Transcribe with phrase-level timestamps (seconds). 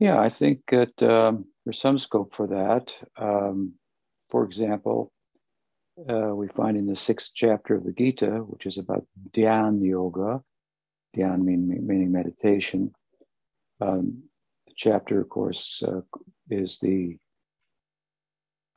[0.00, 2.92] Yeah, I think that um, there's some scope for that.
[3.18, 3.74] Um,
[4.30, 5.12] for example,
[6.08, 10.42] uh, we find in the sixth chapter of the Gita, which is about Dhyan Yoga,
[11.14, 12.94] Dhyan meaning, meaning meditation.
[13.82, 14.22] Um,
[14.66, 16.00] the chapter, of course, uh,
[16.48, 17.18] is the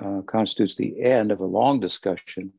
[0.03, 2.51] uh, constitutes the end of a long discussion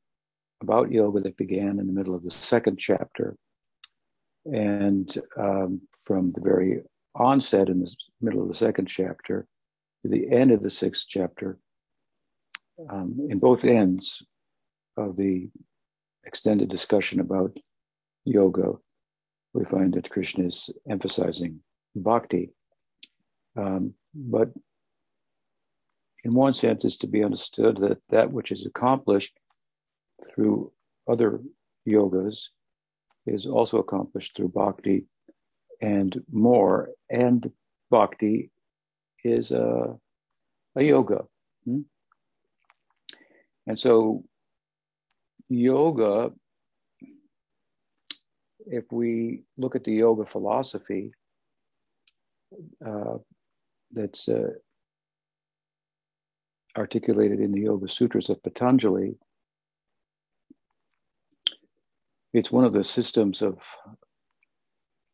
[0.63, 3.37] about yoga that began in the middle of the second chapter.
[4.47, 6.83] And um, from the very
[7.15, 9.47] onset in the middle of the second chapter
[10.03, 11.59] to the end of the sixth chapter,
[12.91, 14.25] um, in both ends
[14.97, 15.49] of the
[16.25, 17.57] extended discussion about
[18.25, 18.73] yoga,
[19.53, 21.61] we find that Krishna is emphasizing
[21.95, 22.51] bhakti.
[23.57, 24.51] Um, but
[26.25, 29.37] in one sense, it's to be understood that that which is accomplished
[30.35, 30.73] through
[31.09, 31.41] other
[31.87, 32.49] yogas
[33.27, 35.07] is also accomplished through bhakti
[35.85, 36.91] and more.
[37.11, 37.51] And
[37.91, 38.51] bhakti
[39.23, 39.97] is a,
[40.77, 41.25] a yoga.
[41.65, 41.83] Hmm?
[43.67, 44.25] And so,
[45.49, 46.33] yoga,
[48.67, 51.13] if we look at the yoga philosophy
[52.85, 53.19] uh,
[53.93, 54.51] that's uh,
[56.77, 59.17] articulated in the Yoga Sutras of Patanjali,
[62.33, 63.63] it's one of the systems of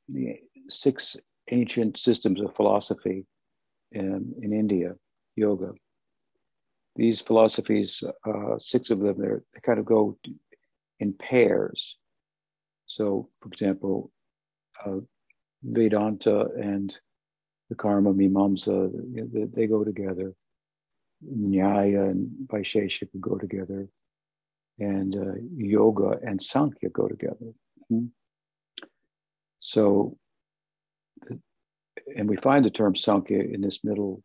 [0.09, 0.41] the
[0.71, 1.17] six
[1.51, 3.27] ancient systems of philosophy
[3.93, 4.95] in, in India,
[5.37, 5.73] yoga.
[6.97, 10.19] These philosophies, uh, six of them, they kind of go
[10.99, 11.99] in pairs.
[12.87, 14.11] So, for example,
[14.85, 14.99] uh,
[15.63, 16.97] Vedanta and
[17.69, 18.91] the Karma Mimamsa,
[19.33, 20.35] they, they go together.
[21.23, 23.87] Nyaya and Vaisheshika go together,
[24.79, 27.53] and uh, yoga and Sankhya go together.
[27.93, 28.07] Mm-hmm.
[29.59, 30.17] So,
[32.17, 34.23] and we find the term Sankhya in this middle,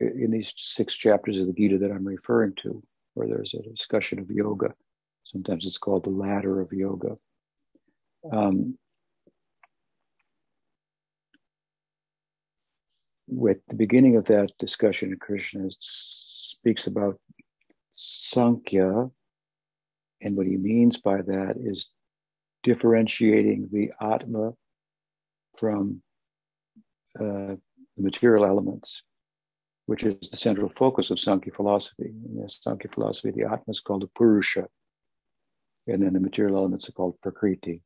[0.00, 2.82] in these six chapters of the Gita that I'm referring to,
[3.14, 4.74] where there's a discussion of yoga.
[5.24, 7.16] Sometimes it's called the ladder of yoga.
[8.30, 8.78] Um,
[13.26, 17.18] with the beginning of that discussion, Krishna speaks about
[17.92, 19.10] Sankhya,
[20.20, 21.88] and what he means by that is
[22.62, 24.52] differentiating the Atma
[25.58, 26.02] from
[27.14, 27.58] the
[27.98, 29.02] material elements,
[29.86, 32.12] which is the central focus of Sankhya philosophy.
[32.24, 34.68] In Sankhya philosophy, the Atma is called the Purusha,
[35.86, 37.82] and then the material elements are called Prakriti.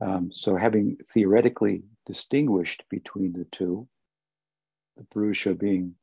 [0.00, 3.88] Um, so, having theoretically distinguished between the two,
[4.96, 5.94] the Purusha being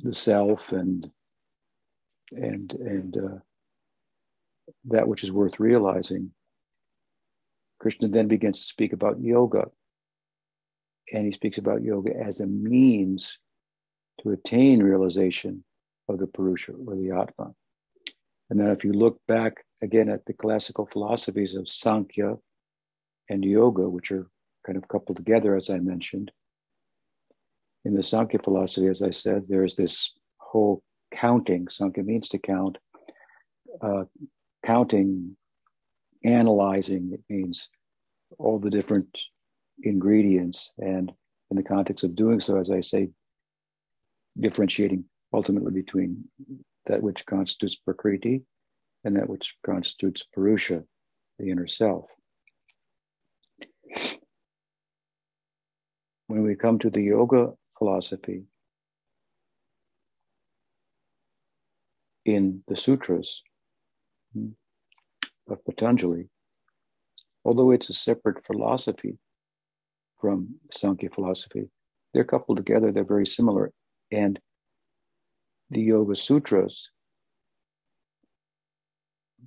[0.00, 1.10] the self and
[2.30, 3.38] and and uh,
[4.84, 6.32] that which is worth realizing.
[7.78, 9.66] Krishna then begins to speak about yoga,
[11.12, 13.38] and he speaks about yoga as a means
[14.22, 15.64] to attain realization
[16.08, 17.54] of the Purusha or the Atma.
[18.50, 22.36] And then, if you look back again at the classical philosophies of Sankhya
[23.28, 24.28] and Yoga, which are
[24.66, 26.30] kind of coupled together, as I mentioned.
[27.84, 30.82] In the Sankhya philosophy, as I said, there's this whole
[31.14, 31.68] counting.
[31.68, 32.78] Sankhya means to count.
[33.80, 34.04] Uh,
[34.64, 35.36] counting,
[36.24, 37.70] analyzing, it means
[38.38, 39.18] all the different
[39.82, 40.72] ingredients.
[40.78, 41.12] And
[41.50, 43.10] in the context of doing so, as I say,
[44.38, 46.24] differentiating ultimately between
[46.86, 48.42] that which constitutes Prakriti
[49.04, 50.84] and that which constitutes Purusha,
[51.38, 52.10] the inner self.
[56.26, 58.44] When we come to the yoga philosophy,
[62.24, 63.42] in the sutras
[65.48, 66.28] of Patanjali,
[67.44, 69.18] although it's a separate philosophy
[70.20, 71.70] from Sankhya philosophy,
[72.12, 73.72] they're coupled together, they're very similar.
[74.10, 74.38] And
[75.70, 76.90] the Yoga Sutras,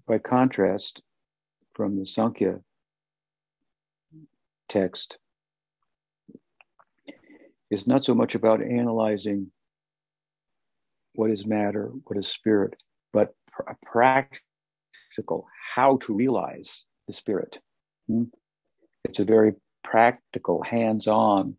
[0.07, 1.01] by contrast
[1.73, 2.59] from the Sankhya
[4.69, 5.17] text,
[7.69, 9.51] is not so much about analyzing
[11.13, 12.75] what is matter, what is spirit,
[13.13, 13.33] but
[13.67, 13.75] a
[15.11, 17.59] practical how to realize the spirit.
[18.07, 18.23] Hmm?
[19.03, 19.53] It's a very
[19.83, 21.57] practical, hands-on.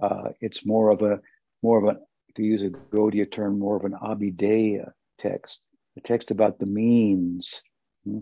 [0.00, 1.20] Uh, it's more of a
[1.62, 2.00] more of a
[2.36, 5.66] to use a Gaudiya term, more of an abhideya text,
[5.96, 7.62] a text about the means.
[8.04, 8.20] Hmm?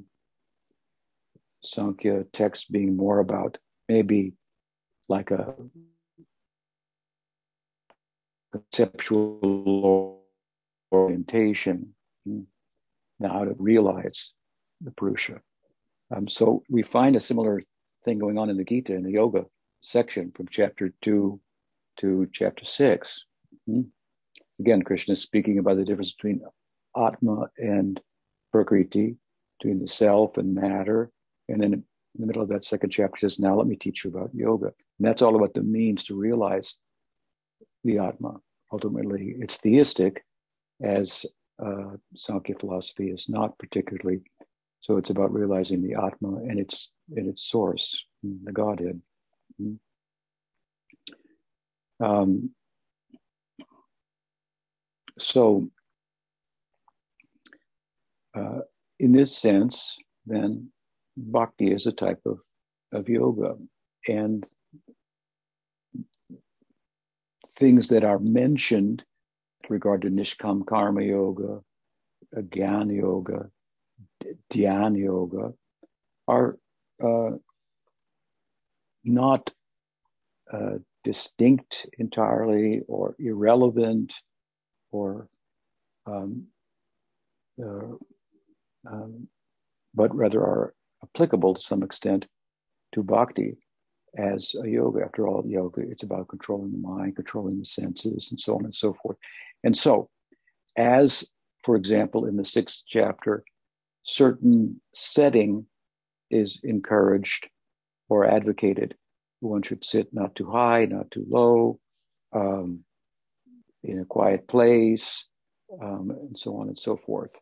[1.62, 3.58] Sankhya text being more about
[3.88, 4.34] maybe
[5.08, 5.54] like a
[8.52, 10.22] conceptual
[10.92, 11.94] orientation,
[12.24, 12.42] hmm,
[13.18, 14.32] now how to realize
[14.80, 15.40] the Purusha.
[16.14, 17.60] Um, so we find a similar
[18.04, 19.46] thing going on in the Gita in the Yoga
[19.80, 21.40] section from chapter two
[21.98, 23.24] to chapter six.
[23.66, 23.82] Hmm?
[24.60, 26.42] Again, Krishna is speaking about the difference between
[26.96, 28.00] Atma and
[28.52, 29.16] Prakriti,
[29.58, 31.10] between the self and matter.
[31.48, 31.84] And then in
[32.18, 34.66] the middle of that second chapter says, now let me teach you about yoga.
[34.98, 36.78] And that's all about the means to realize
[37.84, 38.36] the Atma.
[38.72, 40.24] Ultimately, it's theistic,
[40.82, 41.26] as
[41.64, 44.22] uh, Sankhya philosophy is not particularly.
[44.86, 49.02] So it's about realizing the Atma and its in its source, the Godhead.
[51.98, 52.50] Um,
[55.18, 55.70] so,
[58.36, 58.60] uh,
[59.00, 60.70] in this sense, then
[61.16, 62.38] bhakti is a type of,
[62.92, 63.56] of yoga.
[64.06, 64.46] And
[67.58, 69.02] things that are mentioned
[69.62, 71.60] with regard to Nishkam Karma Yoga,
[72.36, 73.50] Gyan Yoga,
[74.52, 75.52] Dhyan Yoga
[76.28, 76.58] are
[77.02, 77.36] uh,
[79.04, 79.50] not
[80.52, 84.14] uh, distinct entirely or irrelevant
[84.90, 85.28] or
[86.06, 86.46] um,
[87.62, 87.94] uh,
[88.88, 89.28] um,
[89.94, 92.26] but rather are applicable to some extent
[92.92, 93.56] to bhakti
[94.16, 95.04] as a yoga.
[95.04, 98.74] After all, yoga, it's about controlling the mind, controlling the senses, and so on and
[98.74, 99.16] so forth.
[99.64, 100.08] And so,
[100.76, 101.30] as
[101.62, 103.44] for example, in the sixth chapter,
[104.06, 105.66] certain setting
[106.30, 107.48] is encouraged
[108.08, 108.96] or advocated.
[109.40, 111.78] One should sit not too high, not too low,
[112.32, 112.84] um,
[113.82, 115.26] in a quiet place,
[115.80, 117.38] um, and so on and so forth.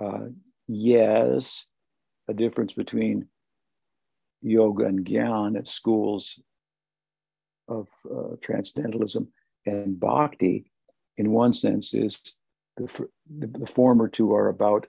[0.00, 0.28] Uh,
[0.66, 1.66] yes,
[2.28, 3.28] a difference between
[4.40, 6.40] yoga and gyan at schools
[7.68, 9.28] of uh, transcendentalism
[9.66, 10.70] and bhakti,
[11.16, 12.36] in one sense, is
[12.76, 14.86] the, the, the former two are about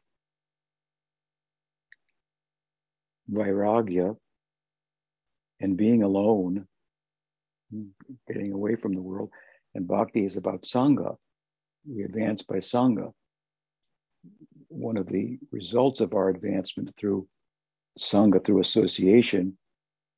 [3.31, 4.15] vairagya
[5.59, 6.67] and being alone,
[8.27, 9.29] getting away from the world.
[9.75, 11.15] And bhakti is about sangha.
[11.87, 13.11] We advance by sangha.
[14.67, 17.27] One of the results of our advancement through
[17.97, 19.57] sangha, through association,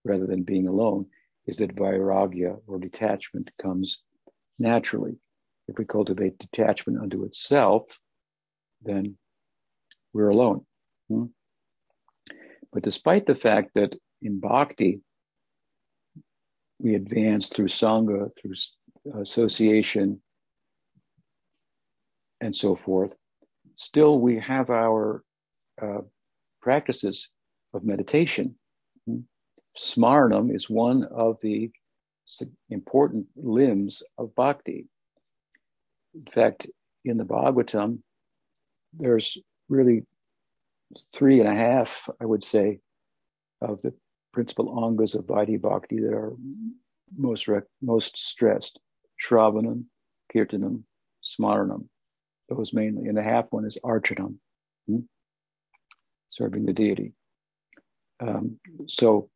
[0.03, 1.07] rather than being alone,
[1.45, 4.03] is that vairagya or detachment comes
[4.57, 5.17] naturally.
[5.67, 7.99] If we cultivate detachment unto itself,
[8.81, 9.17] then
[10.13, 10.65] we're alone.
[11.09, 11.25] Hmm?
[12.71, 15.01] But despite the fact that in bhakti,
[16.79, 18.53] we advance through sangha, through
[19.21, 20.21] association,
[22.39, 23.13] and so forth,
[23.75, 25.23] still we have our
[25.81, 26.01] uh,
[26.61, 27.29] practices
[27.73, 28.55] of meditation.
[29.77, 31.71] Smarnam is one of the
[32.69, 34.87] important limbs of bhakti.
[36.13, 36.67] In fact,
[37.05, 37.99] in the Bhagavatam,
[38.93, 39.37] there's
[39.69, 40.05] really
[41.13, 42.79] three and a half, I would say,
[43.61, 43.93] of the
[44.33, 46.33] principal angas of Vaidhi Bhakti that are
[47.15, 48.79] most rec- most stressed.
[49.21, 49.85] Shravanam,
[50.33, 50.83] Kirtanam,
[51.23, 51.87] Smaranam.
[52.49, 53.07] Those mainly.
[53.07, 54.37] And the half one is Archanam,
[54.87, 54.99] hmm?
[56.29, 57.13] serving the deity.
[58.19, 59.29] Um, so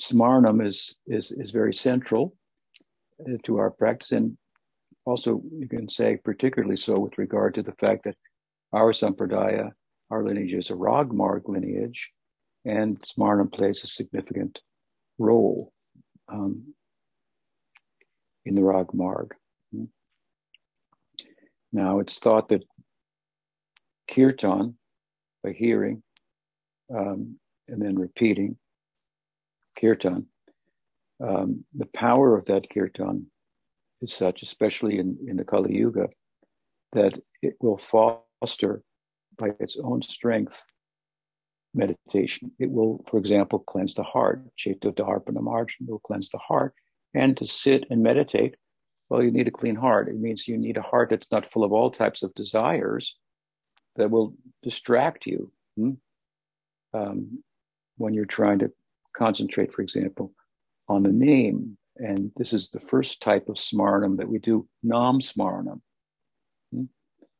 [0.00, 2.36] Smaranam is, is, is very central
[3.20, 4.12] uh, to our practice.
[4.12, 4.36] And
[5.04, 8.16] also, you can say, particularly so with regard to the fact that
[8.72, 9.70] our Sampradaya
[10.10, 12.12] our lineage is a Ragmarg lineage,
[12.64, 14.58] and Smarna plays a significant
[15.18, 15.72] role
[16.28, 16.74] um,
[18.44, 19.32] in the Ragmarg.
[21.72, 22.64] Now, it's thought that
[24.10, 24.78] kirtan,
[25.42, 26.02] by hearing
[26.94, 27.38] um,
[27.68, 28.56] and then repeating
[29.78, 30.26] kirtan,
[31.22, 33.26] um, the power of that kirtan
[34.00, 36.08] is such, especially in, in the Kali Yuga,
[36.92, 38.82] that it will foster
[39.36, 40.64] by its own strength
[41.76, 42.50] meditation.
[42.58, 44.42] It will, for example, cleanse the heart.
[44.56, 46.74] Chaito Dharpana Marjanam will cleanse the heart.
[47.14, 48.56] And to sit and meditate,
[49.08, 50.08] well, you need a clean heart.
[50.08, 53.18] It means you need a heart that's not full of all types of desires
[53.96, 55.92] that will distract you hmm?
[56.92, 57.42] um,
[57.96, 58.72] when you're trying to
[59.16, 60.32] concentrate, for example,
[60.88, 61.78] on the name.
[61.96, 65.80] And this is the first type of smarnam that we do, nam smarnam.
[66.74, 66.84] Hmm?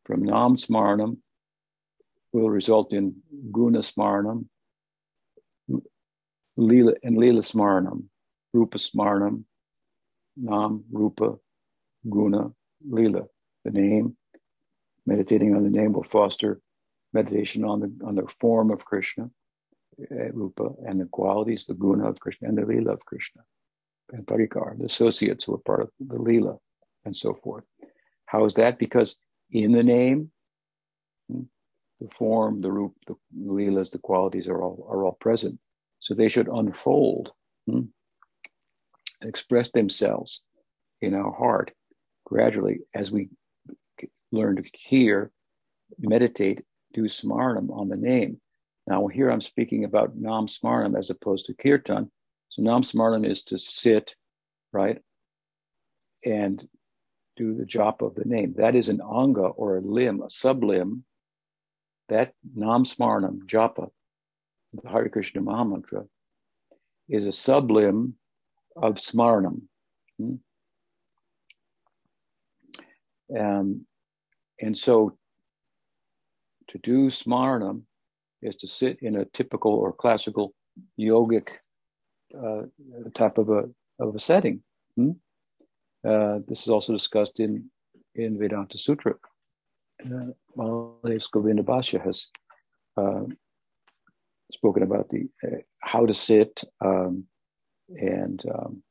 [0.05, 1.19] From nam smarnam,
[2.37, 3.16] will result in
[3.50, 4.47] guna smarnam,
[6.57, 8.05] lila, and lila smarnam,
[8.52, 9.45] rupa smarnam,
[10.37, 11.37] nam, rupa,
[12.09, 12.50] guna,
[12.88, 13.23] lila.
[13.64, 14.16] The name,
[15.07, 16.61] meditating on the name will foster
[17.12, 19.31] meditation on the on the form of Krishna,
[19.99, 23.43] uh, rupa, and the qualities, the guna of Krishna, and the lila of Krishna,
[24.12, 26.57] and parikar, the associates who are part of the lila,
[27.07, 27.64] and so forth.
[28.26, 28.78] How is that?
[28.78, 29.19] Because
[29.50, 30.31] in the name,
[32.00, 35.59] the form, the root, the leelas, the qualities are all are all present.
[36.00, 37.33] So they should unfold.
[37.67, 37.83] Hmm?
[39.23, 40.43] express themselves
[41.00, 41.73] in our heart
[42.25, 43.31] gradually as we
[44.33, 45.31] learn to hear,
[45.99, 48.41] meditate, do smarnam on the name.
[48.87, 52.11] Now, here I'm speaking about nam smarnam as opposed to kirtan.
[52.50, 54.15] So, nam smarnam is to sit,
[54.73, 55.00] right,
[56.25, 56.67] and
[57.37, 58.55] do the japa of the name.
[58.57, 61.03] That is an anga or a limb, a sublimb.
[62.09, 63.91] That nam smarnam, japa,
[64.73, 66.07] the Hare Krishna Mahamantra,
[67.09, 68.13] is a sublim
[68.77, 69.63] of smarnam.
[70.19, 70.35] Hmm?
[73.37, 73.87] Um,
[74.61, 75.17] and so
[76.69, 77.83] to do smarnam
[78.43, 80.55] is to sit in a typical or classical
[80.99, 81.49] yogic
[82.39, 82.63] uh,
[83.15, 83.65] type of a,
[83.99, 84.63] of a setting.
[84.97, 85.13] Hmm?
[86.07, 87.71] Uh, this is also discussed in,
[88.15, 89.15] in Vedanta Sutra.
[90.05, 91.65] Uh, Baladev Govinda
[92.05, 92.31] has
[92.97, 93.23] uh,
[94.53, 97.25] spoken about the uh, how to sit um,
[97.88, 98.83] and um,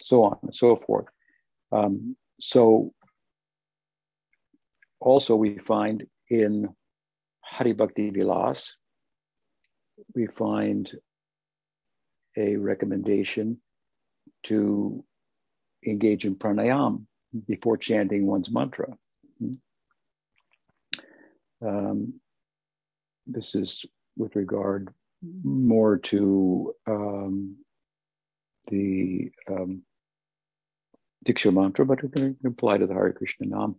[0.00, 1.06] so on and so forth.
[1.72, 2.92] Um, so
[5.00, 6.74] also we find in
[7.42, 8.76] Hari Bhakti Vilas,
[10.14, 10.90] we find
[12.36, 13.60] a recommendation
[14.44, 15.04] to
[15.86, 17.06] engage in pranayam
[17.46, 18.96] before chanting one's mantra.
[21.64, 22.20] Um,
[23.26, 23.84] this is
[24.16, 24.92] with regard
[25.42, 27.56] more to um,
[28.68, 29.82] the um,
[31.24, 33.76] Diksha mantra, but it can apply to the Hare Krishna Nam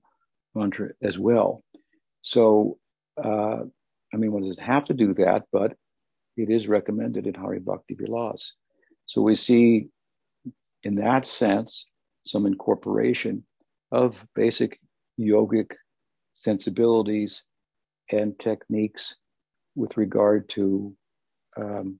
[0.55, 1.63] mantra as well.
[2.21, 2.79] So,
[3.23, 3.59] uh,
[4.13, 5.75] I mean, one doesn't have to do that, but
[6.37, 8.55] it is recommended in Hari Bhakti Vilas.
[9.05, 9.89] So we see
[10.83, 11.87] in that sense
[12.25, 13.45] some incorporation
[13.91, 14.79] of basic
[15.19, 15.71] yogic
[16.33, 17.43] sensibilities
[18.11, 19.15] and techniques
[19.75, 20.95] with regard to
[21.57, 21.99] um,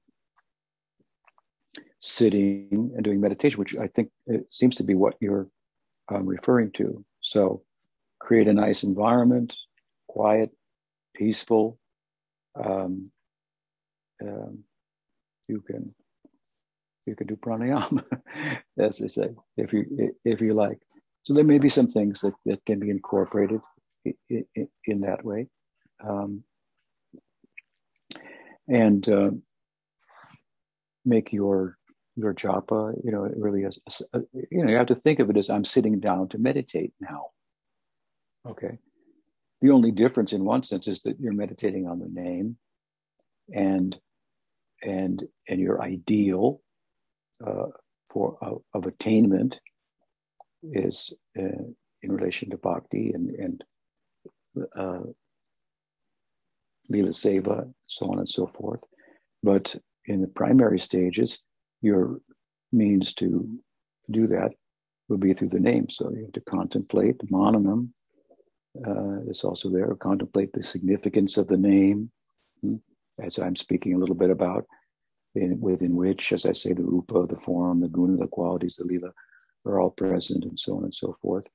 [2.00, 5.48] sitting and doing meditation, which I think it seems to be what you're
[6.10, 7.04] um, referring to.
[7.22, 7.64] So,
[8.20, 9.56] create a nice environment,
[10.08, 10.52] quiet,
[11.16, 11.80] peaceful.
[12.56, 13.12] Um,
[14.26, 14.64] um
[15.48, 15.94] you can
[17.06, 18.04] you can do pranayama,
[18.80, 20.80] as they say, if you if you like.
[21.24, 23.60] So there may be some things that, that can be incorporated
[24.06, 25.48] in, in, in that way.
[26.04, 26.44] Um,
[28.68, 29.32] and uh,
[31.06, 31.78] make your
[32.16, 33.80] your japa, you know, it really is,
[34.14, 37.28] you know, you have to think of it as I'm sitting down to meditate now.
[38.48, 38.78] Okay.
[39.62, 42.58] The only difference in one sense is that you're meditating on the name
[43.54, 43.98] and,
[44.82, 46.62] and, and your ideal
[47.46, 47.68] uh,
[48.10, 49.60] for, uh, of attainment
[50.64, 51.66] is uh,
[52.02, 53.64] in relation to bhakti and, and
[54.76, 55.00] uh,
[56.90, 58.84] lila seva, so on and so forth.
[59.44, 59.76] But
[60.06, 61.42] in the primary stages,
[61.82, 62.20] your
[62.72, 63.48] means to
[64.10, 64.52] do that
[65.08, 65.90] will be through the name.
[65.90, 67.90] So you have to contemplate mananam.
[68.86, 69.96] Uh, is also there.
[69.96, 72.12] Contemplate the significance of the name,
[72.62, 72.76] hmm,
[73.24, 74.66] as I'm speaking a little bit about,
[75.34, 78.84] in, within which, as I say, the rupa, the form, the guna, the qualities, the
[78.84, 79.12] lila,
[79.66, 81.48] are all present, and so on and so forth.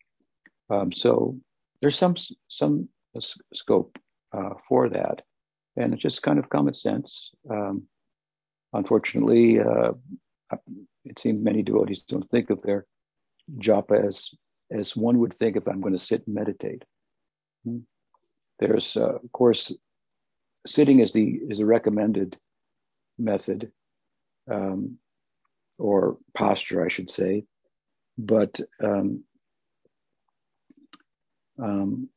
[0.70, 1.37] Um, so
[1.82, 2.14] there's some
[2.49, 2.88] some
[3.52, 3.99] scope
[4.32, 5.22] uh, for that,
[5.76, 7.32] and it's just kind of common sense.
[7.50, 7.84] Um,
[8.72, 9.92] unfortunately, uh,
[11.04, 12.87] it seems many devotees don't think of their
[13.58, 14.30] japa as
[14.70, 16.84] as one would think if I'm going to sit and meditate.
[17.64, 17.78] Hmm.
[18.60, 19.75] There's, uh, of course,
[20.66, 22.37] sitting is the is a recommended
[23.18, 23.72] method
[24.50, 24.99] um,
[25.78, 27.44] or posture, I should say,
[28.18, 29.25] but um,
[31.58, 32.08] um,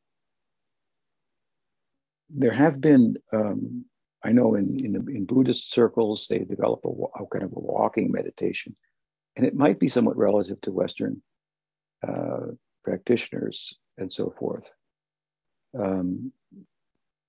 [2.36, 3.86] there have been um,
[4.24, 6.90] I know in in, in Buddhist circles they develop a,
[7.24, 8.76] a, kind of a walking meditation,
[9.36, 11.22] and it might be somewhat relative to Western
[12.08, 12.48] uh,
[12.84, 14.72] practitioners and so forth.
[15.78, 16.32] Um,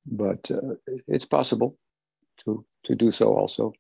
[0.07, 0.75] but uh,
[1.09, 1.79] it's possible
[2.45, 3.73] to to do so also.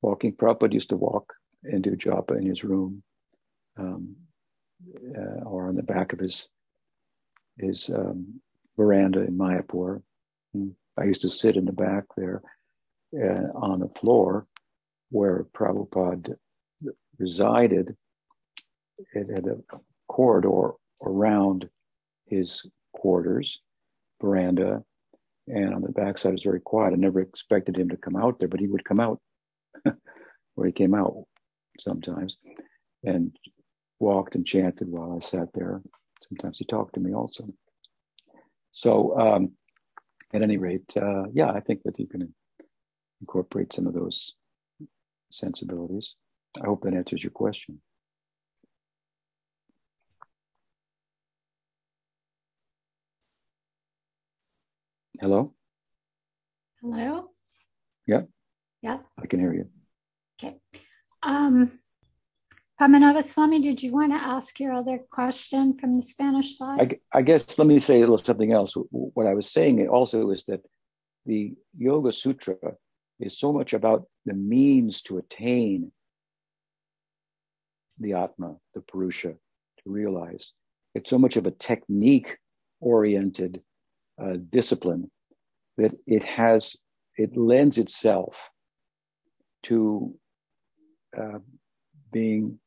[0.00, 3.04] Walking, Prabhupada used to walk and do japa in his room,
[3.78, 4.16] um,
[5.16, 6.48] uh, or on the back of his
[7.58, 8.40] his um,
[8.76, 10.02] veranda in Mayapur.
[10.54, 10.70] Hmm.
[10.98, 12.42] I used to sit in the back there
[13.16, 14.46] uh, on the floor
[15.10, 16.36] where Prabhupada
[17.18, 17.96] resided.
[19.14, 19.58] It had a
[20.08, 21.68] corridor around
[22.26, 23.60] his quarters,
[24.20, 24.84] veranda,
[25.48, 26.92] and on the backside it was very quiet.
[26.92, 29.20] I never expected him to come out there, but he would come out,
[30.56, 31.24] or he came out
[31.78, 32.38] sometimes,
[33.04, 33.34] and
[33.98, 35.82] walked and chanted while I sat there.
[36.28, 37.44] Sometimes he talked to me also.
[38.70, 39.52] So um,
[40.32, 42.34] at any rate, uh, yeah, I think that you can
[43.20, 44.34] incorporate some of those
[45.30, 46.16] sensibilities.
[46.62, 47.80] I hope that answers your question.
[55.20, 55.54] Hello?
[56.80, 57.28] Hello?
[58.06, 58.22] Yeah.
[58.82, 58.98] Yeah.
[59.22, 59.68] I can hear you.
[60.42, 60.56] Okay.
[61.22, 61.78] Um,
[62.80, 66.98] Padmanabha Swami, did you want to ask your other question from the Spanish side?
[67.12, 68.74] I, I guess let me say a little something else.
[68.90, 70.62] What I was saying also is that
[71.26, 72.56] the Yoga Sutra
[73.20, 75.92] is so much about the means to attain
[77.98, 79.34] the Atma, the Purusha,
[79.84, 80.52] to realize.
[80.94, 82.38] It's so much of a technique
[82.80, 83.62] oriented
[84.20, 85.10] uh, discipline
[85.76, 86.76] that it has,
[87.16, 88.50] it lends itself
[89.64, 90.14] to
[91.16, 91.38] uh,
[92.10, 92.58] being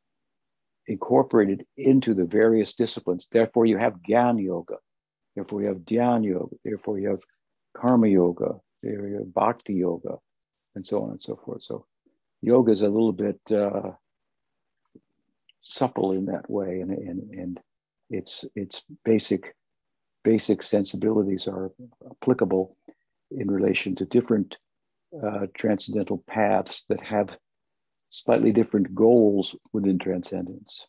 [0.87, 3.27] incorporated into the various disciplines.
[3.31, 4.77] Therefore, you have Gyan Yoga.
[5.35, 6.55] Therefore, you have Dhyana Yoga.
[6.63, 7.23] Therefore, you have
[7.75, 8.59] Karma Yoga.
[8.81, 10.17] Therefore, you have Bhakti Yoga,
[10.75, 11.63] and so on and so forth.
[11.63, 11.85] So,
[12.41, 13.91] yoga is a little bit uh,
[15.61, 17.59] supple in that way, and, and and
[18.09, 19.55] its its basic
[20.23, 21.71] basic sensibilities are
[22.09, 22.77] applicable
[23.31, 24.57] in relation to different
[25.23, 27.37] uh, transcendental paths that have
[28.15, 30.87] slightly different goals within transcendence.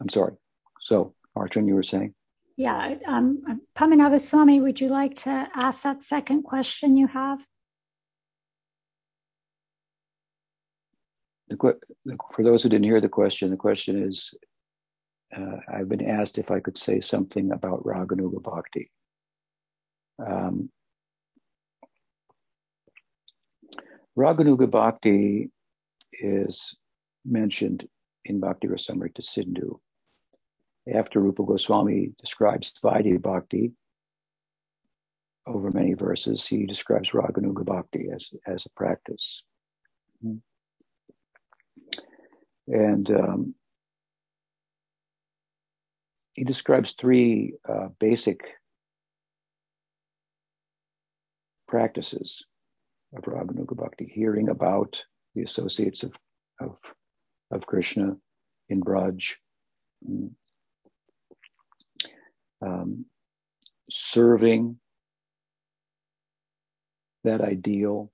[0.00, 0.34] I'm sorry.
[0.80, 2.14] So, Arjun, you were saying?
[2.56, 2.96] Yeah.
[3.06, 7.40] Um, Padmanabha Swami, would you like to ask that second question you have?
[11.48, 11.56] The,
[12.34, 14.34] for those who didn't hear the question, the question is
[15.34, 18.90] uh, I've been asked if I could say something about Raganuga Bhakti.
[20.24, 20.70] Um,
[24.18, 25.50] Raganuga Bhakti
[26.12, 26.76] is
[27.24, 27.88] mentioned
[28.24, 29.80] in Bhakti Rasamrita Sindhu.
[30.92, 33.72] After Rupa Goswami describes Vaidhi Bhakti
[35.46, 39.42] over many verses, he describes Raganuga Bhakti as, as a practice.
[42.66, 43.54] And um,
[46.34, 48.40] he describes three uh, basic
[51.68, 52.46] practices
[53.14, 56.16] of Raganuga Bhakti, hearing about the associates of,
[56.60, 56.76] of,
[57.50, 58.16] of Krishna
[58.68, 59.34] in Braj,
[62.62, 63.06] um,
[63.90, 64.78] serving
[67.24, 68.10] that ideal,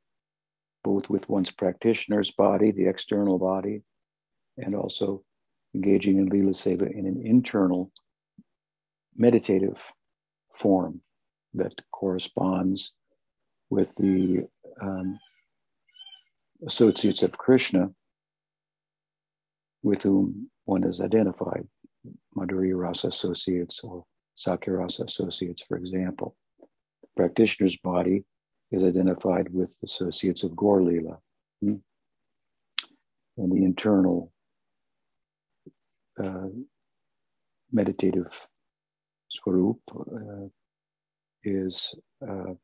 [0.82, 3.82] both with one's practitioner's body, the external body,
[4.56, 5.22] and also
[5.74, 7.92] engaging in Lila Seva in an internal
[9.14, 9.92] meditative
[10.54, 11.00] form
[11.54, 12.94] that corresponds
[13.70, 14.46] with the
[14.80, 15.18] um,
[16.66, 17.90] associates of Krishna
[19.82, 21.66] with whom one is identified,
[22.36, 24.04] Madhurya Rasa associates or
[24.36, 26.36] Sakhya Rasa associates, for example.
[26.58, 28.24] The practitioner's body
[28.70, 31.18] is identified with the associates of Gaur Lila.
[31.62, 31.76] Hmm?
[33.38, 34.32] And the internal
[36.22, 36.48] uh,
[37.70, 38.48] meditative
[39.28, 40.48] swarup uh,
[41.44, 41.94] is
[42.26, 42.54] uh,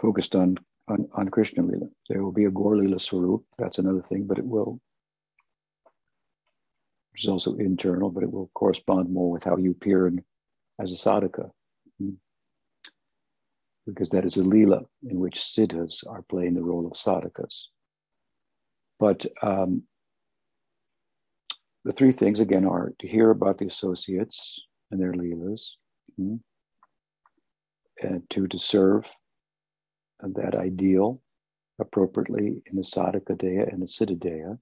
[0.00, 1.86] focused on, on, on Krishna Lila.
[2.08, 4.80] There will be a Gaur Lila Swarup, that's another thing, but it will,
[7.12, 10.22] which is also internal, but it will correspond more with how you appear in,
[10.80, 11.50] as a sadhaka.
[11.98, 12.10] Hmm.
[13.86, 17.66] Because that is a Lila in which siddhas are playing the role of sadhakas.
[18.98, 19.84] But um,
[21.84, 25.72] the three things again are to hear about the associates and their leelas,
[26.16, 26.36] hmm,
[28.02, 29.12] and to, to serve
[30.20, 31.20] that ideal
[31.78, 34.58] appropriately in the sadhaka deha and the siddha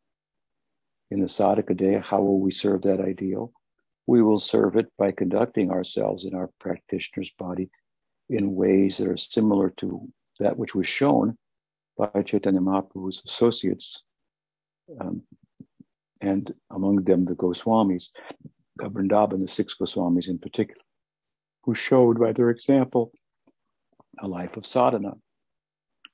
[1.11, 3.53] In the sadhaka deha, how will we serve that ideal?
[4.07, 7.71] We will serve it by conducting ourselves in our practitioner's body
[8.29, 10.09] in ways that are similar to
[10.41, 11.39] that which was shown
[11.97, 14.03] by Chaitanya Mahaprabhu's associates,
[15.01, 15.23] um,
[16.21, 18.11] and among them the Goswamis,
[18.77, 20.83] the Vrindavan, the six Goswamis in particular,
[21.63, 23.13] who showed by their example
[24.19, 25.15] a life of sadhana,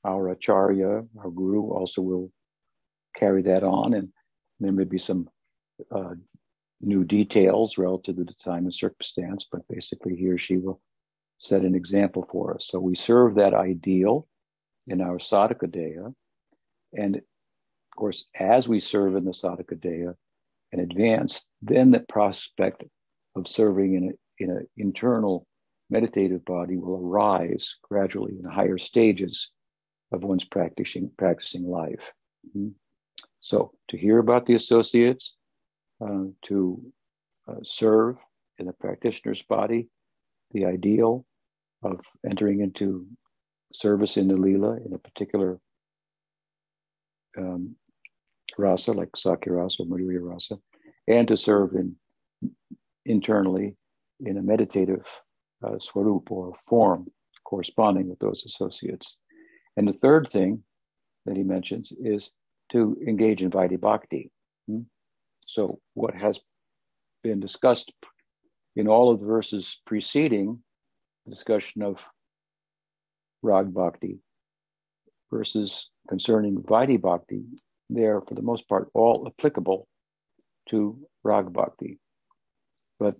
[0.04, 2.32] our acharya, our guru, also will
[3.14, 4.08] carry that on, and
[4.60, 5.28] there may be some
[5.94, 6.14] uh,
[6.80, 10.80] new details relative to the time and circumstance, but basically he or she will
[11.38, 12.66] set an example for us.
[12.66, 14.26] So we serve that ideal
[14.86, 16.14] in our sadhaka deha,
[16.92, 20.14] and of course, as we serve in the sadhaka deha
[20.72, 22.84] and advance, then the prospect
[23.34, 25.46] of serving in a, in an internal
[25.90, 29.52] meditative body will arise gradually in higher stages
[30.12, 32.12] of one's practicing practicing life.
[32.48, 32.70] Mm-hmm.
[33.40, 35.36] So to hear about the associates,
[36.04, 36.82] uh, to
[37.48, 38.16] uh, serve
[38.58, 39.88] in the practitioner's body,
[40.52, 41.24] the ideal
[41.82, 43.06] of entering into
[43.72, 45.58] service in the lila in a particular
[47.38, 47.76] um,
[48.58, 50.56] rasa like Sakhya rasa or Madhurya rasa,
[51.06, 51.96] and to serve in
[53.06, 53.76] internally
[54.20, 55.06] in a meditative
[55.62, 57.10] uh, swarup or form
[57.44, 59.16] corresponding with those associates.
[59.80, 60.62] And the third thing
[61.24, 62.30] that he mentions is
[62.70, 64.30] to engage in Vaidhi Bhakti.
[64.68, 64.82] Hmm?
[65.46, 66.38] So, what has
[67.22, 67.90] been discussed
[68.76, 70.62] in all of the verses preceding
[71.24, 72.06] the discussion of
[73.40, 74.18] Rag Bhakti
[75.30, 77.44] verses concerning Vaidhi Bhakti,
[77.88, 79.88] they are for the most part all applicable
[80.68, 81.98] to Rag Bhakti,
[82.98, 83.16] but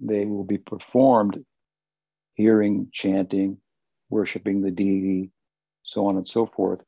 [0.00, 1.44] they will be performed
[2.32, 3.58] hearing, chanting,
[4.08, 5.32] worshiping the deity,
[5.86, 6.84] so on and so forth.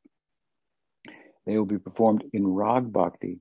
[1.45, 3.39] They will be performed in Rag Bhakti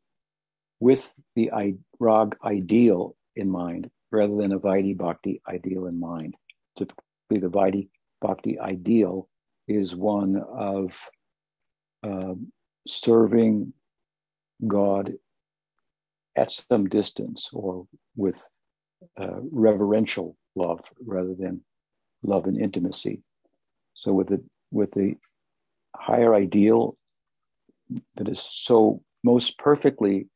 [0.81, 1.51] with the
[1.99, 6.37] Rag ideal in mind rather than a Vaidhi Bhakti ideal in mind.
[6.79, 7.89] Typically, the Vaidhi
[8.21, 9.29] Bhakti ideal
[9.67, 11.11] is one of
[12.03, 12.35] uh,
[12.87, 13.73] serving
[14.67, 15.15] God
[16.37, 18.47] at some distance or with
[19.21, 21.63] uh, reverential love rather than
[22.23, 23.23] love and intimacy.
[23.95, 25.17] So with the with the
[25.99, 26.97] higher ideal
[28.17, 30.29] that is so most perfectly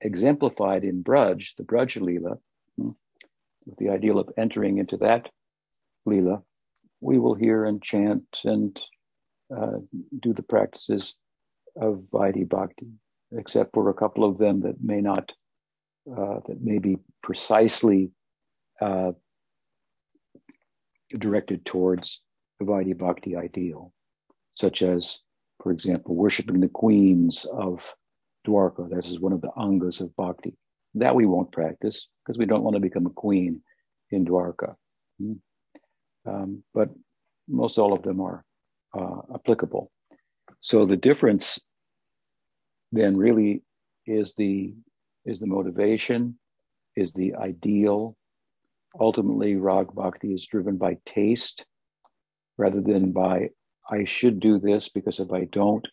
[0.00, 2.38] exemplified in Braj, the Braj Leela,
[2.76, 2.90] hmm,
[3.66, 5.28] with the ideal of entering into that
[6.06, 6.42] Leela,
[7.00, 8.80] we will hear and chant and
[9.54, 9.78] uh,
[10.20, 11.16] do the practices
[11.80, 12.88] of Vaidhi Bhakti,
[13.32, 15.32] except for a couple of them that may not,
[16.10, 18.10] uh, that may be precisely
[18.80, 19.12] uh,
[21.16, 22.22] directed towards
[22.58, 23.92] the Vaidhi Bhakti ideal,
[24.58, 25.20] such as,
[25.62, 27.94] for example, worshiping the queens of
[28.46, 28.90] Dwarka.
[28.90, 30.56] This is one of the angas of Bhakti.
[30.94, 33.62] That we won't practice because we don't want to become a queen
[34.10, 34.74] in Dwarka.
[35.20, 35.34] Hmm.
[36.26, 36.88] Um, but
[37.46, 38.44] most all of them are
[38.98, 39.92] uh, applicable.
[40.58, 41.60] So the difference
[42.90, 43.62] then really
[44.06, 44.74] is the
[45.24, 46.38] is the motivation,
[46.96, 48.16] is the ideal.
[48.98, 51.64] Ultimately, rag bhakti is driven by taste
[52.56, 53.50] rather than by
[53.88, 55.86] I should do this because if I don't,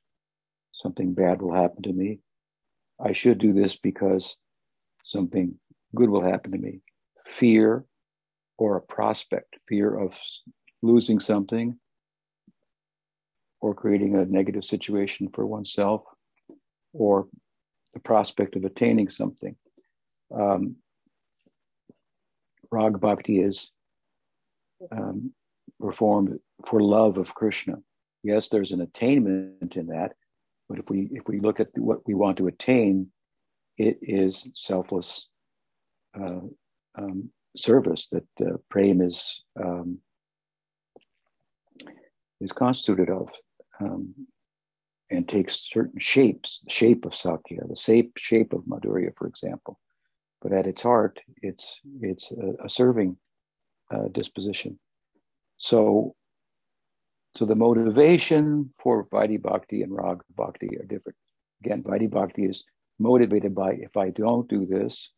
[0.73, 2.19] something bad will happen to me.
[2.99, 4.37] I should do this because
[5.03, 5.55] something
[5.95, 6.81] good will happen to me.
[7.25, 7.85] Fear
[8.57, 10.19] or a prospect, fear of
[10.81, 11.77] losing something
[13.61, 16.03] or creating a negative situation for oneself
[16.93, 17.27] or
[17.93, 19.55] the prospect of attaining something.
[20.33, 20.75] Um,
[22.71, 23.71] Rag Bhakti is
[24.91, 25.33] um,
[25.79, 27.75] performed for love of Krishna.
[28.23, 30.13] Yes, there's an attainment in that,
[30.67, 33.11] but if we if we look at what we want to attain,
[33.77, 35.29] it is selfless
[36.19, 36.41] uh,
[36.97, 39.99] um, service that uh, prem is um,
[42.41, 43.29] is constituted of
[43.79, 44.13] um,
[45.09, 49.79] and takes certain shapes, the shape of Sakhya, the shape, shape of Madhurya, for example.
[50.41, 53.17] But at its heart, it's, it's a, a serving
[53.91, 54.79] uh, disposition.
[55.57, 56.15] So,
[57.35, 61.17] so the motivation for Vaidhi Bhakti and Rag Bhakti are different.
[61.63, 62.65] Again, Vaidhi Bhakti is
[62.99, 65.11] motivated by if I don't do this,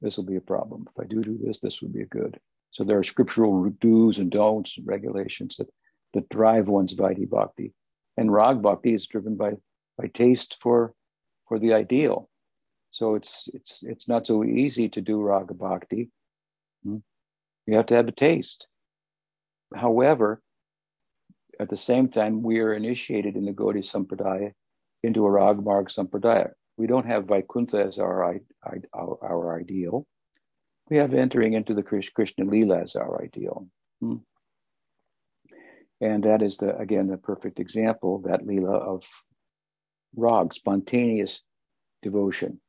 [0.00, 0.86] this will be a problem.
[0.90, 2.38] If I do do this, this will be a good.
[2.72, 5.68] So there are scriptural do's and don'ts and regulations that
[6.14, 7.74] that drive one's Vaidhi Bhakti.
[8.16, 9.52] And Rag Bhakti is driven by,
[9.98, 10.94] by taste for,
[11.48, 12.30] for the ideal.
[12.90, 16.10] So it's, it's, it's not so easy to do Rag Bhakti.
[16.84, 16.98] Hmm?
[17.66, 18.68] You have to have a taste.
[19.74, 20.40] However,
[21.60, 24.52] at the same time, we are initiated in the Gaudiya Sampradaya
[25.02, 26.50] into a Rag Marg Sampradaya.
[26.76, 28.24] We don't have Vaikuntha as our,
[28.64, 30.06] our, our ideal.
[30.90, 33.68] We have entering into the Krishna Lila as our ideal.
[34.00, 34.16] Hmm?
[36.00, 39.04] And that is the again the perfect example, that Leela of
[40.16, 41.42] rag, spontaneous
[42.02, 42.60] devotion.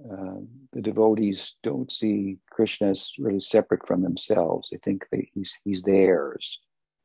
[0.00, 0.12] Hmm.
[0.12, 0.40] Uh,
[0.72, 4.70] the devotees don't see Krishna as really separate from themselves.
[4.70, 6.60] They think that he's he's theirs.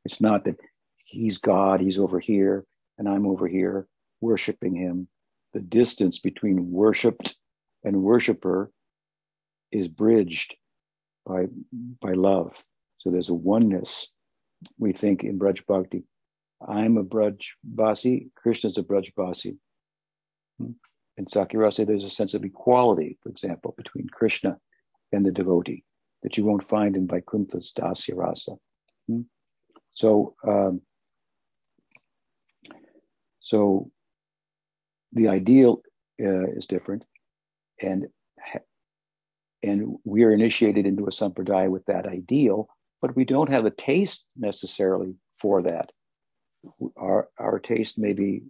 [0.05, 0.59] It's not that
[0.97, 2.65] he's God, he's over here,
[2.97, 3.87] and I'm over here
[4.21, 5.07] worshiping him.
[5.53, 7.35] The distance between worshipped
[7.83, 8.71] and worshiper
[9.71, 10.55] is bridged
[11.25, 11.47] by
[12.01, 12.61] by love.
[12.99, 14.09] So there's a oneness
[14.77, 16.03] we think in Braj Bhakti.
[16.65, 19.57] I'm a Braj Basi, Krishna's a Braj Basi.
[21.17, 24.57] In Sakhya Rasa, there's a sense of equality, for example, between Krishna
[25.11, 25.83] and the devotee
[26.23, 28.53] that you won't find in Vaikuntha's Dasya Rasa.
[29.07, 29.21] Hmm.
[29.91, 30.81] So, um,
[33.39, 33.89] so
[35.13, 35.81] the ideal
[36.21, 37.03] uh, is different,
[37.81, 38.07] and
[39.63, 42.67] and we are initiated into a sampradaya with that ideal,
[43.01, 45.91] but we don't have a taste necessarily for that.
[46.95, 48.43] Our our taste maybe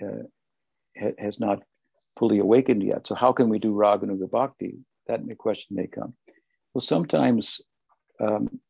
[0.00, 0.24] uh,
[0.96, 1.62] ha- has not
[2.16, 3.06] fully awakened yet.
[3.06, 4.78] So how can we do Raganuga Bhakti?
[5.06, 6.14] that question may come.
[6.72, 7.60] Well, sometimes
[8.20, 8.60] um,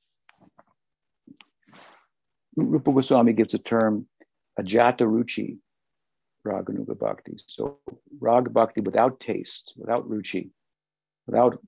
[2.57, 4.07] Rupa Goswami gives a term
[4.59, 5.59] ajata ruchi
[6.47, 7.37] raganuga bhakti.
[7.47, 7.79] So
[8.21, 10.51] raga bhakti without taste, without ruchi,
[11.27, 11.59] without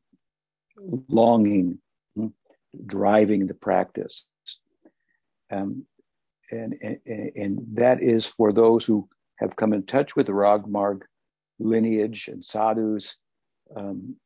[1.08, 1.78] longing,
[2.16, 2.28] hmm,
[2.84, 4.26] driving the practice.
[5.50, 5.86] Um,
[6.50, 6.98] and, and,
[7.36, 11.02] and that is for those who have come in touch with the Ragmarg
[11.58, 13.16] lineage and sadhus
[13.76, 14.16] um,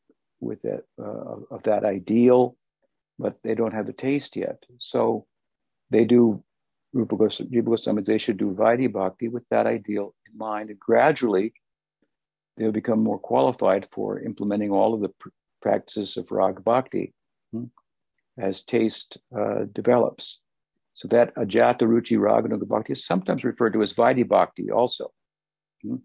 [0.41, 2.57] with that uh, of that ideal,
[3.19, 4.63] but they don't have the taste yet.
[4.79, 5.27] So
[5.91, 6.43] they do
[6.93, 11.53] Rupa Goswami, they should do Vaidhi Bhakti with that ideal in mind, and gradually
[12.57, 15.29] they'll become more qualified for implementing all of the pr-
[15.61, 17.13] practices of Rag Bhakti
[17.53, 17.65] hmm,
[18.39, 20.41] as taste uh, develops.
[20.95, 25.13] So that Ajata Ruchi Raganuga Bhakti is sometimes referred to as Vaidhi Bhakti also.
[25.83, 25.97] Hmm,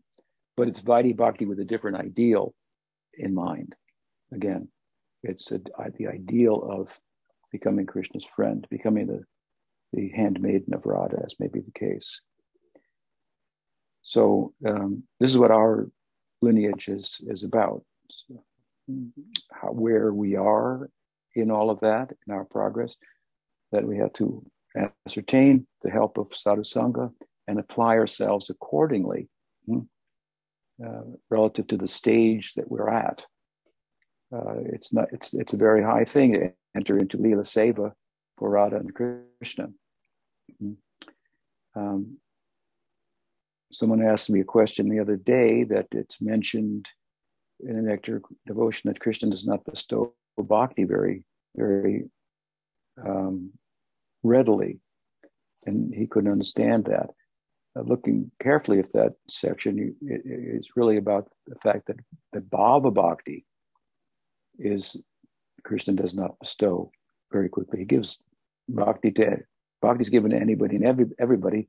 [0.55, 2.53] but it's Vaidhi Bhakti with a different ideal
[3.15, 3.75] in mind.
[4.33, 4.67] Again,
[5.23, 5.59] it's a,
[5.97, 6.97] the ideal of
[7.51, 9.23] becoming Krishna's friend, becoming the
[9.93, 12.19] the handmaiden of Radha, as may be the case.
[14.01, 15.87] So um, this is what our
[16.41, 17.83] lineage is is about.
[19.51, 20.89] How, where we are
[21.35, 22.95] in all of that, in our progress,
[23.71, 24.45] that we have to
[25.07, 27.11] ascertain the help of sadhu sangha
[27.47, 29.29] and apply ourselves accordingly
[29.65, 29.81] hmm, uh,
[31.29, 33.23] relative to the stage that we're at.
[34.33, 35.07] Uh, it's not.
[35.11, 37.91] It's it's a very high thing to enter into lila seva
[38.37, 39.69] for Radha and Krishna.
[41.75, 42.17] Um,
[43.71, 46.87] someone asked me a question the other day that it's mentioned
[47.59, 52.09] in a nectar devotion that Krishna does not bestow bhakti very, very
[53.03, 53.51] um,
[54.23, 54.79] readily.
[55.65, 57.11] And he couldn't understand that.
[57.75, 61.97] Uh, looking carefully at that section, it, it's really about the fact that
[62.31, 63.45] the bhava bhakti
[64.59, 65.03] is
[65.63, 66.91] Krishna does not bestow
[67.31, 67.79] very quickly.
[67.79, 68.19] He gives
[68.67, 69.39] bhakti to
[69.81, 71.67] Bhakti is given to anybody and every, everybody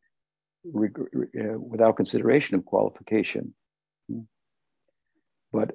[0.69, 3.55] uh, without consideration of qualification.
[5.53, 5.73] But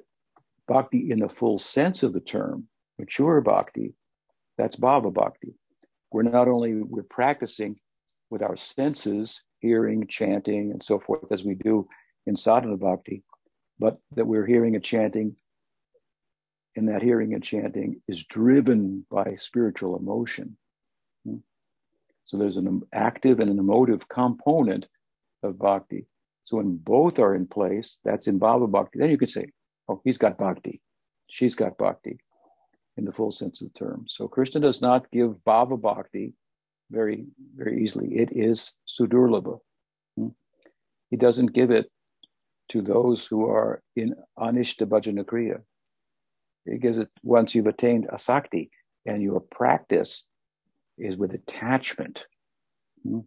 [0.66, 2.66] bhakti, in the full sense of the term,
[2.98, 3.94] mature bhakti,
[4.56, 5.54] that's bhava bhakti.
[6.10, 7.76] We're not only we're practicing
[8.30, 11.88] with our senses, hearing, chanting, and so forth, as we do
[12.26, 13.22] in sadhana bhakti,
[13.78, 15.36] but that we're hearing and chanting,
[16.76, 20.56] and that hearing and chanting is driven by spiritual emotion.
[22.24, 24.86] So there's an active and an emotive component
[25.42, 26.06] of bhakti.
[26.44, 29.00] So when both are in place, that's in bhava bhakti.
[29.00, 29.50] Then you can say,
[29.88, 30.80] oh, he's got bhakti.
[31.28, 32.20] She's got bhakti
[32.96, 34.04] in the full sense of the term.
[34.08, 36.34] So Krishna does not give bhava bhakti
[36.90, 37.26] very,
[37.56, 38.18] very easily.
[38.18, 39.60] It is sudurlabha.
[40.16, 40.28] Hmm?
[41.10, 41.90] He doesn't give it
[42.70, 45.62] to those who are in anishta bhajana kriya.
[46.64, 48.70] He gives it once you've attained asakti
[49.06, 50.26] and your practice
[50.98, 52.26] is with attachment.
[53.02, 53.20] Hmm?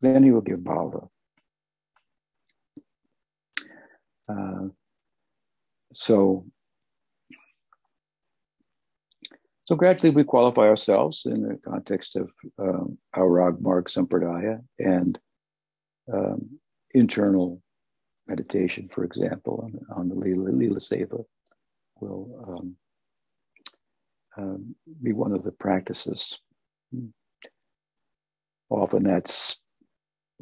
[0.00, 1.08] Then he will give bhava.
[4.28, 4.68] Uh,
[5.92, 6.46] so,
[9.64, 15.18] so gradually we qualify ourselves in the context of um, our Ragmarg Sampradaya and
[16.12, 16.58] um,
[16.92, 17.62] internal
[18.26, 21.24] meditation, for example, on, on the Lila, Lila Seva
[22.00, 22.76] will um,
[24.36, 26.38] um, be one of the practices.
[28.68, 29.60] Often that's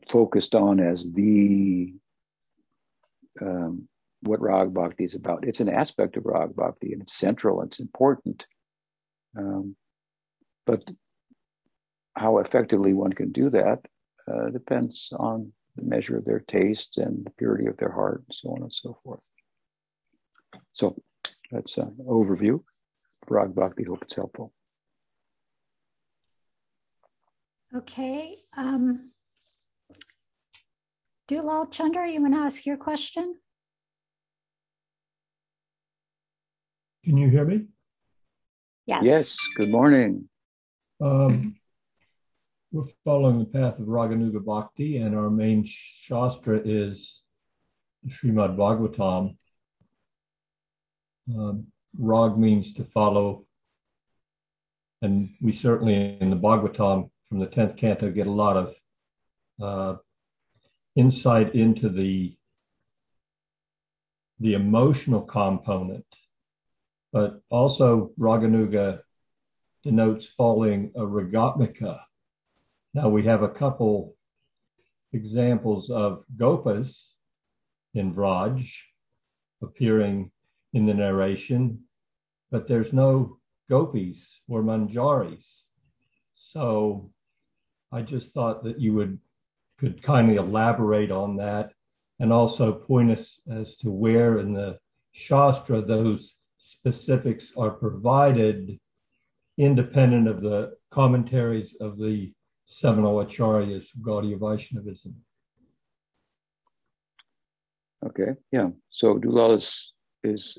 [0.09, 1.95] focused on as the
[3.41, 3.89] um,
[4.23, 5.47] what Rag Bhakti is about.
[5.47, 8.47] It's an aspect of Rag Bhakti and it's central, it's important.
[9.37, 9.77] Um,
[10.67, 10.83] but
[12.17, 13.81] how effectively one can do that
[14.29, 18.35] uh, depends on the measure of their taste and the purity of their heart and
[18.35, 19.21] so on and so forth.
[20.73, 21.01] So
[21.51, 22.63] that's an overview.
[23.29, 23.85] Rag Bhakti.
[23.85, 24.53] Hope it's helpful.
[27.75, 28.37] Okay.
[28.57, 29.11] Um,
[31.29, 33.37] Dulal Chandra, you want to ask your question?
[37.05, 37.67] Can you hear me?
[38.91, 39.05] Yes.
[39.05, 39.39] Yes.
[39.55, 40.29] Good morning.
[41.01, 41.55] Um,
[42.73, 47.23] we're following the path of Raganuga Bhakti, and our main Shastra is
[48.09, 49.37] Srimad Bhagavatam.
[51.33, 53.47] Um, Rag means to follow.
[55.03, 58.75] And we certainly in the Bhagavatam from the 10th canto get a lot of
[59.63, 59.99] uh,
[60.97, 62.37] insight into the
[64.41, 66.07] the emotional component,
[67.13, 69.03] but also Raganuga
[69.83, 72.01] denotes falling a Ragatmika.
[72.95, 74.17] Now we have a couple
[75.13, 77.15] examples of Gopas
[77.95, 78.71] in Vraj
[79.63, 80.31] appearing
[80.73, 81.81] in the narration,
[82.51, 85.65] but there's no gopis or manjaris.
[86.35, 87.11] So
[87.93, 89.19] I just thought that you would
[89.79, 91.73] could kindly elaborate on that
[92.19, 94.79] and also point us as to where in the
[95.13, 98.79] Shastra those specifics are provided
[99.57, 102.33] independent of the commentaries of the
[102.67, 105.17] seminal acharyas of Gaudiya Vaishnavism.
[108.07, 108.69] Okay, yeah.
[108.91, 109.93] So Dulal is,
[110.23, 110.59] is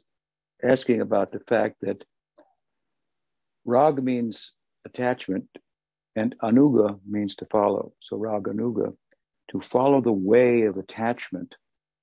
[0.63, 2.03] asking about the fact that
[3.63, 4.53] rag means
[4.85, 5.45] attachment
[6.15, 7.93] and anuga means to follow.
[7.99, 8.95] So rag anuga,
[9.51, 11.55] to follow the way of attachment.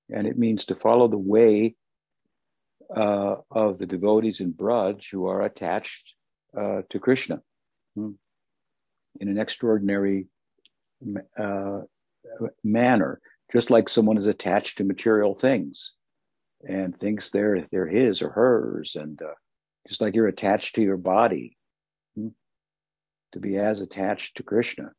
[0.08, 1.74] And it means to follow the way
[2.94, 6.14] uh, of the devotees in Braj who are attached
[6.56, 7.42] uh, to Krishna
[7.94, 8.12] hmm,
[9.20, 10.26] in an extraordinary
[11.38, 11.80] uh,
[12.64, 13.20] manner,
[13.52, 15.94] just like someone is attached to material things
[16.66, 19.34] and thinks they're they're his or hers, and uh,
[19.86, 21.56] just like you're attached to your body,
[22.16, 22.28] hmm,
[23.32, 24.92] to be as attached to Krishna.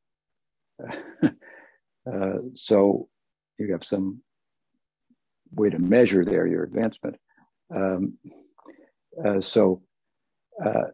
[2.10, 3.08] Uh, so
[3.60, 4.22] you have some
[5.52, 7.18] way to measure there your advancement.
[7.74, 8.18] Um,
[9.24, 9.82] uh, so
[10.64, 10.88] uh,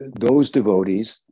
[0.00, 1.22] those devotees,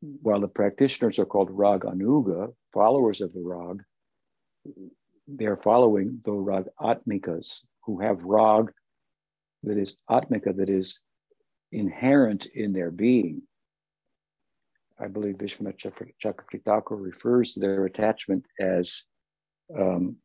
[0.00, 3.82] while the practitioners are called Rag Anuga, followers of the Rag,
[5.26, 8.72] they're following the Rag Atmikas, who have Rag
[9.62, 11.02] that is Atmika, that is
[11.72, 13.42] inherent in their being.
[14.98, 15.78] I believe Vishwanath
[16.22, 19.04] Chakravarti refers to their attachment as
[19.76, 20.16] um,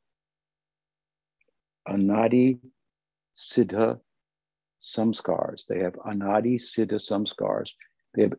[1.88, 2.60] anadi
[3.36, 4.00] siddha
[4.80, 5.66] samskars.
[5.68, 7.72] They have anadi siddha samskars.
[8.14, 8.34] They have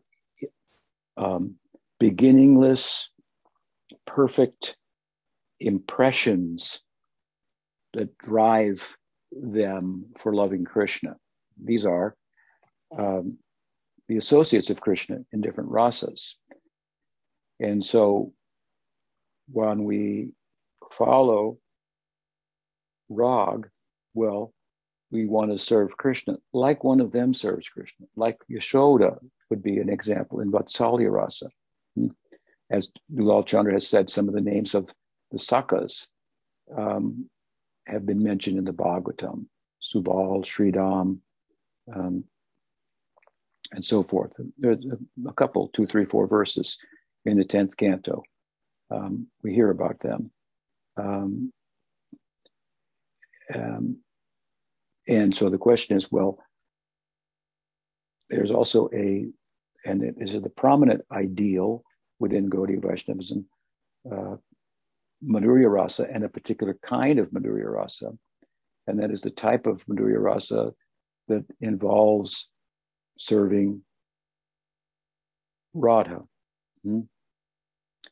[1.17, 1.55] um,
[1.99, 3.11] beginningless,
[4.05, 4.77] perfect
[5.59, 6.81] impressions
[7.93, 8.95] that drive
[9.31, 11.15] them for loving Krishna.
[11.61, 12.15] These are
[12.97, 13.37] um,
[14.07, 16.35] the associates of Krishna in different rasas.
[17.59, 18.33] And so
[19.51, 20.29] when we
[20.91, 21.57] follow
[23.09, 23.69] rag,
[24.13, 24.53] well,
[25.11, 29.17] we want to serve Krishna like one of them serves Krishna, like Yashoda
[29.49, 31.49] would be an example in Vatsalya Rasa.
[31.95, 32.07] Hmm.
[32.69, 34.91] As Dulal Chandra has said, some of the names of
[35.31, 36.07] the Sakhas
[36.75, 37.29] um,
[37.85, 39.45] have been mentioned in the Bhagavatam,
[39.81, 41.19] Subal, Sridham,
[41.93, 42.25] um,
[43.71, 44.33] and so forth.
[44.57, 44.85] There's
[45.27, 46.77] a couple, two, three, four verses
[47.25, 48.23] in the 10th canto.
[48.89, 50.31] Um, we hear about them.
[50.97, 51.51] Um,
[53.53, 53.99] um,
[55.07, 56.39] and so the question is, well,
[58.29, 59.25] there's also a,
[59.85, 61.83] and this is the prominent ideal
[62.19, 63.45] within Gaudiya Vaishnavism,
[64.11, 64.35] uh,
[65.23, 68.11] Madhurya Rasa and a particular kind of Madhurya Rasa.
[68.85, 70.73] And that is the type of Madhurya Rasa
[71.27, 72.49] that involves
[73.17, 73.81] serving
[75.73, 76.21] Radha.
[76.83, 77.01] Hmm?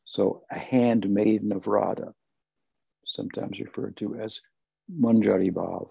[0.05, 2.13] So a handmaiden of Radha,
[3.05, 4.39] sometimes referred to as
[4.91, 5.89] Manjari Bhav.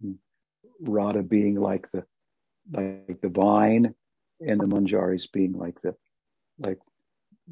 [0.00, 0.12] Hmm?
[0.80, 2.04] Radha being like the
[2.72, 3.94] like the vine,
[4.40, 5.94] and the manjaris being like the
[6.58, 6.78] like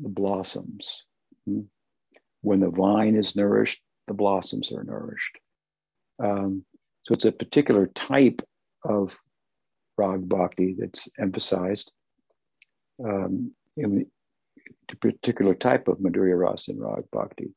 [0.01, 1.05] the blossoms.
[1.47, 1.63] Hmm?
[2.41, 5.39] When the vine is nourished, the blossoms are nourished.
[6.23, 6.65] Um,
[7.03, 8.43] so it's a particular type
[8.85, 9.19] of
[9.97, 11.93] rag bhakti that's emphasized
[13.05, 14.07] um, in
[14.91, 17.55] a particular type of Madhurya Rasa in rag bhakti.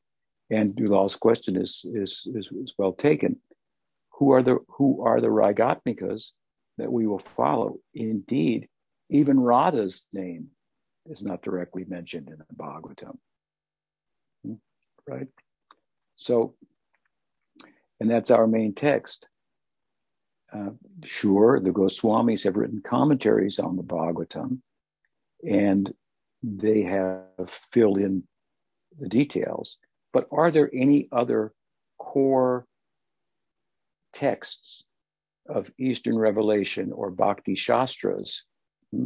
[0.50, 3.36] And Dulal's question is, is, is, is well taken
[4.16, 6.32] who are the who are the Ragatmikas
[6.78, 7.78] that we will follow?
[7.94, 8.68] Indeed,
[9.10, 10.48] even Radha's name
[11.06, 13.18] is not directly mentioned in the Bhagavatam.
[14.44, 14.54] Hmm?
[15.06, 15.28] Right?
[16.16, 16.54] So,
[18.00, 19.28] and that's our main text.
[20.52, 20.70] Uh,
[21.04, 24.60] sure, the Goswamis have written commentaries on the Bhagavatam,
[25.46, 25.92] and
[26.42, 28.22] they have filled in
[28.98, 29.76] the details.
[30.12, 31.52] But are there any other
[31.98, 32.66] core
[34.16, 34.84] texts
[35.48, 38.44] of Eastern Revelation or Bhakti Shastras
[38.90, 39.04] hmm,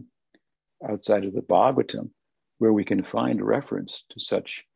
[0.89, 2.11] outside of the Bhagavatam
[2.59, 4.67] where we can find reference to such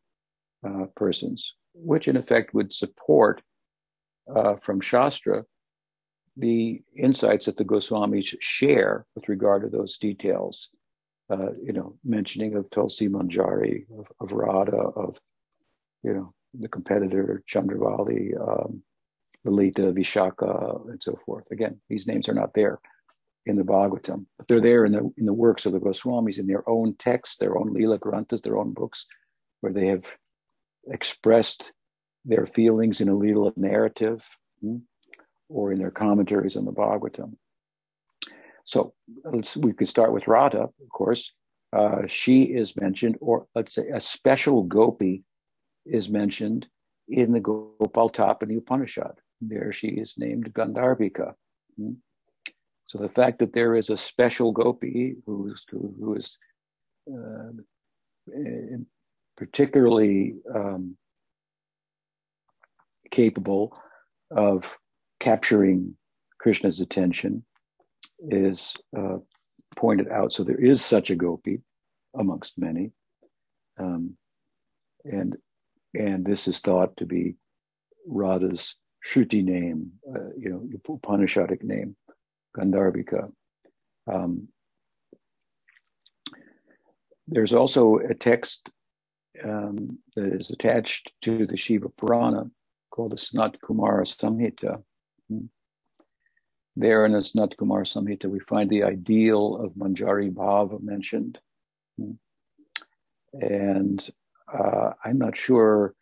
[0.66, 3.42] uh, persons, which in effect would support
[4.34, 5.44] uh, from Shastra
[6.36, 10.70] the insights that the Goswamis share with regard to those details.
[11.30, 15.18] Uh, you know, mentioning of Tulsi Manjari, of, of Radha, of
[16.02, 18.82] you know the competitor Chandravali, um,
[19.44, 21.50] Lalita, Vishaka, and so forth.
[21.50, 22.80] Again, these names are not there
[23.46, 26.46] in the Bhagavatam, but they're there in the in the works of the Goswamis in
[26.46, 29.06] their own texts, their own Lila Granthas, their own books,
[29.60, 30.04] where they have
[30.86, 31.72] expressed
[32.24, 34.26] their feelings in a Lila narrative,
[34.62, 34.78] hmm,
[35.48, 37.36] or in their commentaries on the Bhagavatam.
[38.64, 38.94] So
[39.56, 41.32] we could start with Radha, of course.
[41.70, 45.24] Uh, she is mentioned, or let's say a special gopi
[45.84, 46.66] is mentioned
[47.08, 49.18] in the Gopal Tapani Upanishad.
[49.40, 51.34] There she is named Gandharvika.
[51.76, 51.92] Hmm?
[52.86, 56.38] So the fact that there is a special gopi who, who is
[57.10, 57.50] uh,
[59.36, 60.96] particularly um,
[63.10, 63.72] capable
[64.30, 64.78] of
[65.20, 65.96] capturing
[66.38, 67.44] Krishna's attention
[68.28, 69.18] is uh,
[69.76, 70.32] pointed out.
[70.32, 71.62] So there is such a gopi
[72.16, 72.92] amongst many,
[73.78, 74.16] um,
[75.04, 75.36] and
[75.94, 77.36] and this is thought to be
[78.06, 81.96] Radha's Shruti name, uh, you know, Upanishadic name,
[82.56, 83.30] Gandharvika.
[84.10, 84.48] Um,
[87.26, 88.70] there's also a text
[89.42, 92.50] um, that is attached to the Shiva Purana
[92.90, 94.82] called the Sanat Kumara Samhita.
[95.28, 95.46] Hmm.
[96.76, 101.38] There in the Sanat Kumara Samhita, we find the ideal of Manjari Bhava mentioned.
[101.98, 102.12] Hmm.
[103.40, 104.08] And
[104.52, 105.94] uh, I'm not sure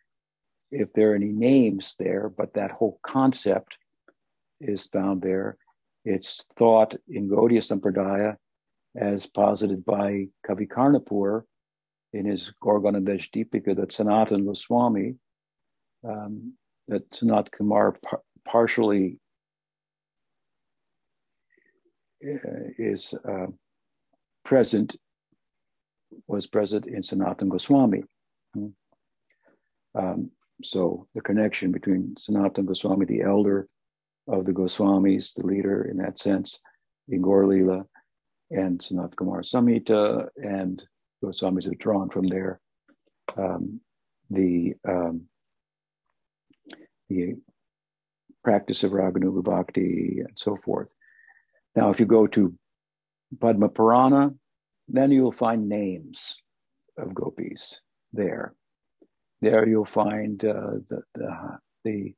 [0.73, 3.77] if there are any names there, but that whole concept
[4.59, 5.57] is found there.
[6.03, 8.35] It's thought in Gaudiya Sampradaya
[8.95, 11.43] as posited by Kavi Karnapur
[12.11, 15.15] in his Gaura-Ganoddesh Deepika that Sanatan Goswami,
[16.07, 16.53] um,
[16.87, 19.19] that Sanat Kumar par- partially
[22.23, 23.47] uh, is uh,
[24.43, 24.95] present,
[26.27, 28.03] was present in Sanatan Goswami.
[28.53, 28.67] Hmm.
[29.95, 30.31] Um,
[30.63, 33.67] so the connection between Sanatan Goswami, the elder
[34.27, 36.61] of the Goswamis, the leader in that sense,
[37.09, 37.85] in Gaur Lila,
[38.51, 40.83] and Sanat Kumar Samhita, and
[41.23, 42.61] Goswamis have drawn from there
[43.37, 43.81] um,
[44.29, 45.23] the um,
[47.09, 47.35] the
[48.43, 50.89] practice of Raganuga Bhakti and so forth.
[51.75, 52.53] Now, if you go to
[53.39, 54.33] Padma Purana,
[54.87, 56.41] then you'll find names
[56.97, 57.79] of gopis
[58.11, 58.53] there.
[59.43, 62.13] There you'll find uh, the, the, the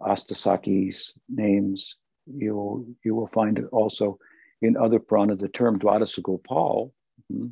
[0.00, 1.98] Astasakhis names.
[2.26, 4.18] You'll you will find also
[4.62, 6.94] in other Purana the term Dwadasa Gopal,
[7.30, 7.48] hmm,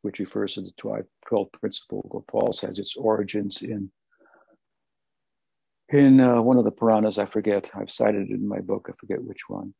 [0.00, 3.90] which refers to the 12 principle Gopals, has its origins in
[5.90, 7.18] in uh, one of the Puranas.
[7.18, 7.70] I forget.
[7.74, 8.88] I've cited it in my book.
[8.88, 9.74] I forget which one.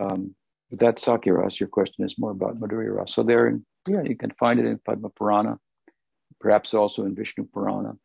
[0.00, 0.36] Um,
[0.70, 3.14] but that's Sakhya Your question is more about Madhurya Ras.
[3.14, 5.58] So there, yeah, you can find it in Padma Purana
[6.40, 7.96] perhaps also in Vishnu Purana,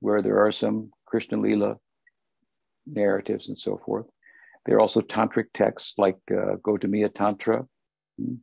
[0.00, 1.76] where there are some Krishna Lila
[2.86, 4.06] narratives and so forth.
[4.66, 7.66] There are also tantric texts like uh, Gautamiya Tantra.
[8.18, 8.36] Hmm.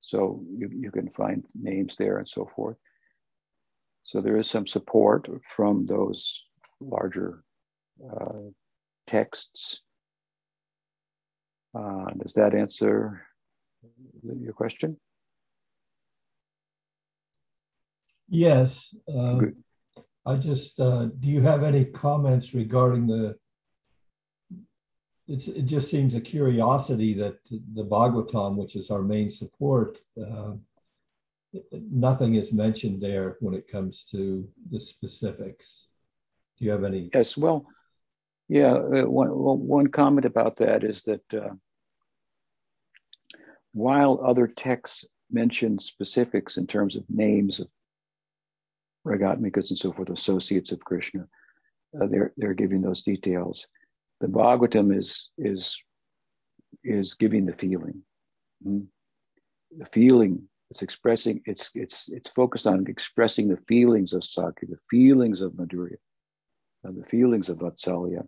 [0.00, 2.76] So you, you can find names there and so forth.
[4.04, 6.44] So there is some support from those
[6.80, 7.42] larger
[8.00, 8.50] uh,
[9.06, 9.82] texts.
[11.76, 13.26] Uh, does that answer
[14.22, 14.96] your question?
[18.28, 18.94] Yes.
[19.08, 19.40] Uh,
[20.24, 23.36] I just, uh, do you have any comments regarding the?
[25.28, 30.52] It's, it just seems a curiosity that the Bhagavatam, which is our main support, uh,
[31.72, 35.88] nothing is mentioned there when it comes to the specifics.
[36.58, 37.10] Do you have any?
[37.12, 37.36] Yes.
[37.36, 37.66] Well,
[38.48, 38.74] yeah.
[38.74, 41.54] Uh, one, one comment about that is that uh,
[43.72, 47.68] while other texts mention specifics in terms of names of
[49.06, 51.26] Ragatmikas and so forth, associates of Krishna.
[51.98, 53.68] Uh, they're they're giving those details.
[54.20, 55.80] The Bhagavatam is is
[56.82, 58.02] is giving the feeling.
[58.66, 58.86] Mm-hmm.
[59.78, 64.78] The feeling it's expressing it's it's it's focused on expressing the feelings of Sakhya, the
[64.90, 65.98] feelings of Madhurya,
[66.86, 68.26] uh, the feelings of Vatsalya,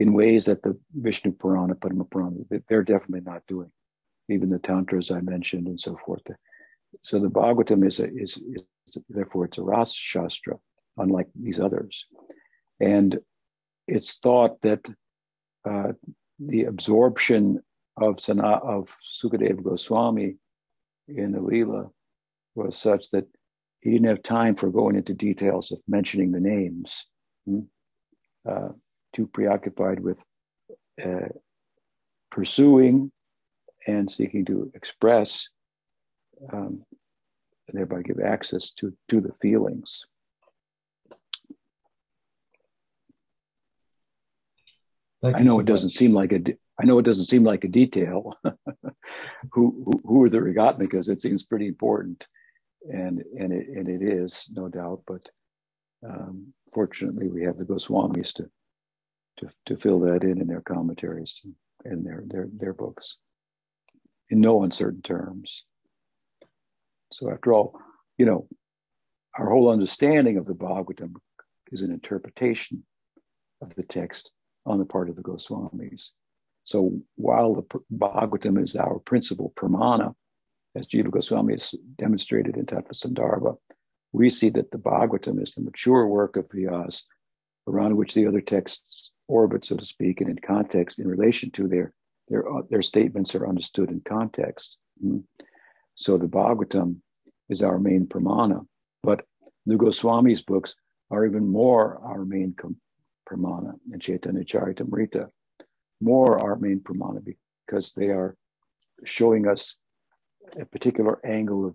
[0.00, 2.38] in ways that the Vishnu Purana, Padma Purana,
[2.68, 3.70] they're definitely not doing.
[4.28, 6.22] Even the tantras I mentioned and so forth.
[7.00, 10.58] So the Bhagavatam is a, is, is therefore it's a Ras Shastra,
[10.96, 12.06] unlike these others.
[12.80, 13.18] And
[13.86, 14.80] it's thought that
[15.68, 15.92] uh,
[16.38, 17.60] the absorption
[17.96, 20.36] of Sana, of Sukadeva Goswami
[21.08, 21.90] in the Leela
[22.54, 23.26] was such that
[23.80, 27.06] he didn't have time for going into details of mentioning the names.
[27.46, 27.60] Hmm?
[28.48, 28.68] Uh,
[29.14, 30.22] too preoccupied with
[31.02, 31.28] uh,
[32.30, 33.10] pursuing
[33.86, 35.48] and seeking to express
[36.52, 36.84] um,
[37.68, 40.06] thereby give access to, to the feelings.
[45.22, 45.94] Thank I know so it doesn't much.
[45.94, 46.40] seem like a.
[46.80, 48.34] I know it doesn't seem like a detail.
[48.44, 51.08] who, who, who are the Ragatmikas?
[51.08, 52.24] It seems pretty important,
[52.88, 55.02] and and it and it is no doubt.
[55.08, 55.28] But
[56.08, 58.48] um, fortunately, we have the Goswamis to
[59.38, 61.44] to, to fill that in in their commentaries
[61.84, 63.16] and their, their, their books
[64.30, 65.64] in no uncertain terms.
[67.12, 67.80] So after all,
[68.16, 68.48] you know,
[69.36, 71.14] our whole understanding of the Bhagavatam
[71.70, 72.84] is an interpretation
[73.60, 74.32] of the text
[74.66, 76.10] on the part of the Goswamis.
[76.64, 80.14] So while the Bhagavatam is our principal pramana,
[80.74, 83.56] as Jiva Goswami has demonstrated in Tattva
[84.12, 87.02] we see that the Bhagavatam is the mature work of Vyas
[87.66, 91.68] around which the other texts orbit, so to speak, and in context in relation to
[91.68, 91.92] their
[92.28, 94.78] their their statements are understood in context.
[95.04, 95.24] Mm.
[95.98, 97.00] So the Bhagavatam
[97.48, 98.64] is our main pramana,
[99.02, 99.26] but
[99.66, 100.76] the Goswami's books
[101.10, 102.76] are even more our main com-
[103.28, 105.28] pramana in Chaitanya Charitamrita,
[106.00, 107.20] more our main pramana
[107.66, 108.36] because they are
[109.04, 109.74] showing us
[110.56, 111.74] a particular angle of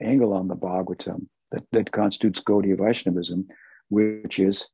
[0.00, 3.48] angle on the Bhagavatam that, that constitutes Gaudiya Vaishnavism,
[3.90, 4.66] which is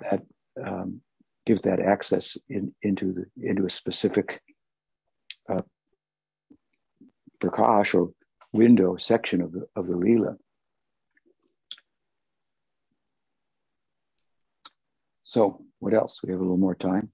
[0.00, 0.24] that
[0.60, 1.00] um,
[1.44, 4.42] gives that access in, into the into a specific
[5.48, 5.62] uh,
[7.40, 8.12] prakash or
[8.52, 10.36] window section of the of the lila.
[15.24, 16.22] So, what else?
[16.22, 17.10] We have a little more time.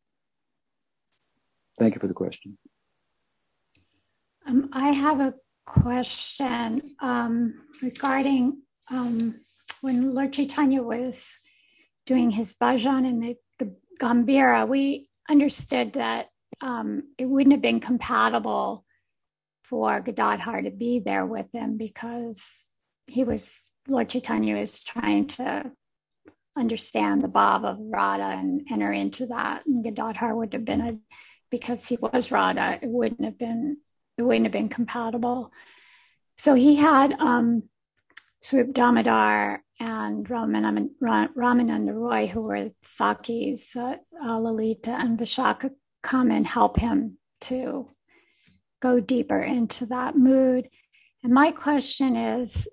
[1.79, 2.59] Thank you for the question.
[4.47, 9.41] Um, I have a question um, regarding um,
[9.81, 11.39] when Lord Chaitanya was
[12.07, 16.29] doing his bhajan in the, the Gambhira, we understood that
[16.61, 18.85] um, it wouldn't have been compatible
[19.73, 22.69] for Gadadhar to be there with him because
[23.07, 25.73] he was, Lord Chaitanya was trying to
[26.55, 29.65] understand the bhav of Radha and enter into that.
[29.65, 30.99] And Gadadhar would have been a,
[31.51, 33.79] because he was Radha, it wouldn't have been,
[34.19, 35.51] it wouldn't have been compatible.
[36.37, 37.63] So he had um,
[38.43, 45.71] Swarup Damodar and Ramananda Roy, who were Sakis, uh, Lalita and Vishaka,
[46.03, 47.89] come and help him to
[48.83, 50.69] go deeper into that mood.
[51.23, 52.69] And my question is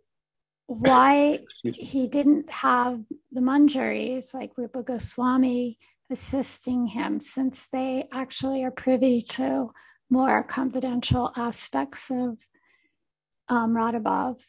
[0.66, 3.00] why he didn't have
[3.32, 5.78] the manjaris like Rupa Goswami
[6.12, 9.72] assisting him, since they actually are privy to
[10.10, 12.38] more confidential aspects of
[13.48, 14.40] um, Radhabhav.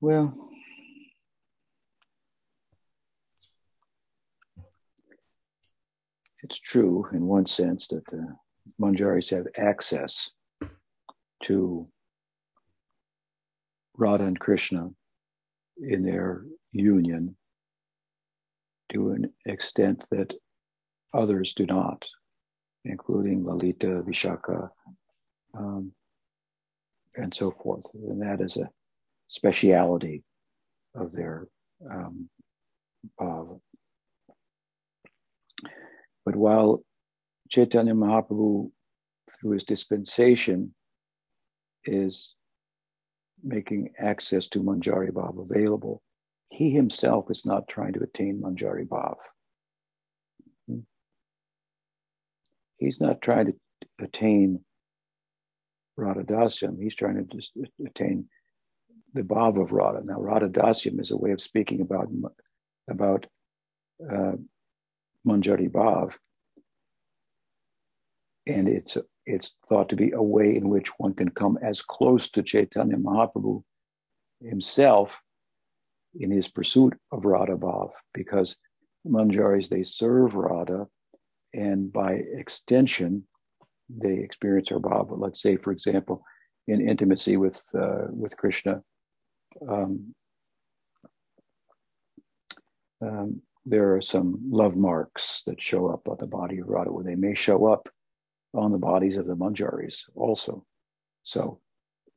[0.00, 0.47] Well,
[6.42, 8.36] it's true in one sense that the
[8.80, 10.30] Manjaris have access
[11.44, 11.88] to
[13.96, 14.90] Radha and Krishna
[15.78, 17.36] in their union
[18.92, 20.34] to an extent that
[21.12, 22.06] others do not,
[22.84, 24.70] including Lalita, Vishaka,
[25.56, 25.92] um,
[27.16, 27.84] and so forth.
[27.94, 28.70] And that is a
[29.28, 30.22] speciality
[30.94, 31.48] of their
[31.90, 32.28] um,
[33.20, 33.60] bhava.
[36.28, 36.82] But while
[37.48, 38.70] Chaitanya Mahaprabhu,
[39.30, 40.74] through his dispensation,
[41.86, 42.34] is
[43.42, 46.02] making access to Manjari Bhav available,
[46.50, 49.16] he himself is not trying to attain Manjari Bhav.
[52.76, 53.54] He's not trying to
[53.98, 54.62] attain
[55.96, 57.56] Radha Dasyam, he's trying to just
[57.86, 58.28] attain
[59.14, 60.02] the bhav of Radha.
[60.04, 62.08] Now, Radha Dasyam is a way of speaking about
[62.86, 63.24] about
[64.12, 64.32] uh,
[65.26, 66.14] Manjari Bhav,
[68.46, 68.96] and it's
[69.26, 72.96] it's thought to be a way in which one can come as close to Chaitanya
[72.96, 73.62] Mahaprabhu
[74.40, 75.20] himself
[76.14, 78.56] in his pursuit of Radha Bhav, because
[79.06, 80.86] Manjaris they serve Radha,
[81.52, 83.26] and by extension,
[83.88, 85.08] they experience her bhav.
[85.10, 86.22] Let's say, for example,
[86.66, 88.82] in intimacy with uh, with Krishna,
[89.66, 90.14] um,
[93.00, 97.04] um, there are some love marks that show up on the body of Radha, where
[97.04, 97.88] they may show up
[98.54, 100.64] on the bodies of the Manjaris also.
[101.22, 101.60] So,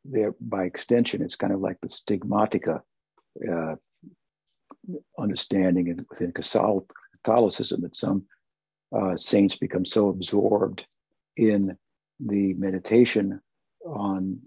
[0.05, 2.81] there by extension, it's kind of like the stigmatica
[3.47, 3.75] uh,
[5.19, 8.25] understanding within Catholicism that some
[8.95, 10.85] uh, saints become so absorbed
[11.35, 11.77] in
[12.19, 13.41] the meditation
[13.85, 14.39] on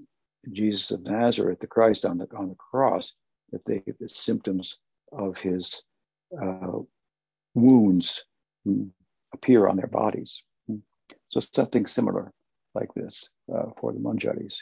[0.50, 3.14] Jesus of Nazareth, the Christ on the on the cross,
[3.52, 4.78] that they the symptoms
[5.12, 5.82] of his
[6.40, 6.78] uh,
[7.55, 8.24] wounds
[9.32, 10.42] appear on their bodies.
[11.28, 12.32] So something similar
[12.74, 14.59] like this uh, for the Manjaris.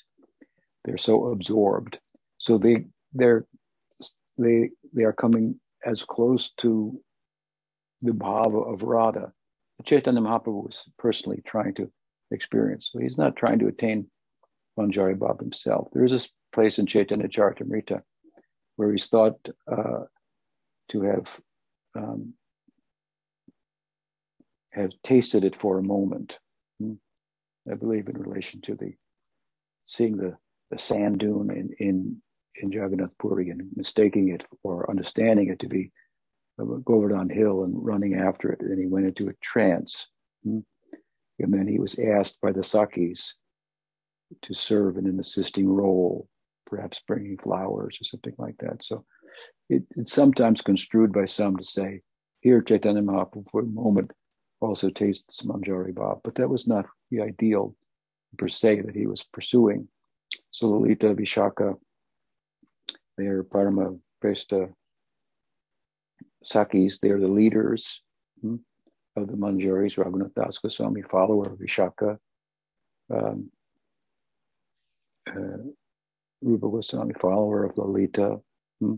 [0.85, 1.99] They're so absorbed,
[2.39, 3.47] so they they're
[4.39, 7.01] they they are coming as close to
[8.01, 9.33] the bhava of Radha.
[9.85, 11.91] Chaitanya Mahaprabhu was personally trying to
[12.31, 12.91] experience.
[12.93, 14.09] So he's not trying to attain
[14.79, 15.89] Manjari Bhav himself.
[15.93, 18.03] There is a place in Chaitanya Charitamrita
[18.77, 19.39] where he's thought
[19.71, 20.05] uh,
[20.91, 21.41] to have
[21.97, 22.35] um,
[24.73, 26.39] have tasted it for a moment.
[26.81, 26.95] Hmm.
[27.71, 28.95] I believe in relation to the
[29.85, 30.37] seeing the,
[30.71, 32.23] the sand dune in, in,
[32.57, 35.93] in Jagannath Puri and mistaking it or understanding it to be
[36.85, 38.61] Govardhan Hill and running after it.
[38.61, 40.09] And then he went into a trance.
[40.45, 40.61] Hmm.
[41.39, 43.35] And then he was asked by the Sakis
[44.43, 46.29] to serve in an assisting role,
[46.67, 48.83] perhaps bringing flowers or something like that.
[48.83, 49.05] So
[49.69, 52.01] it, it's sometimes construed by some to say,
[52.41, 54.13] here Chaitanya Mahaprabhu for a moment
[54.63, 57.75] also tastes Manjari Bhav, but that was not the ideal
[58.39, 59.89] per se that he was pursuing.
[60.51, 61.77] So Lalita, Vishaka,
[63.19, 64.73] they are Parama Presta
[66.45, 68.03] Sakis, they are the leaders
[68.41, 68.57] hmm,
[69.17, 72.19] of the Manjaris, Raghunath Das Goswami, follower of Vishaka,
[73.11, 73.51] um,
[75.29, 75.59] uh,
[76.41, 78.41] Rupa Goswami, follower of Lalita.
[78.81, 78.95] Hmm.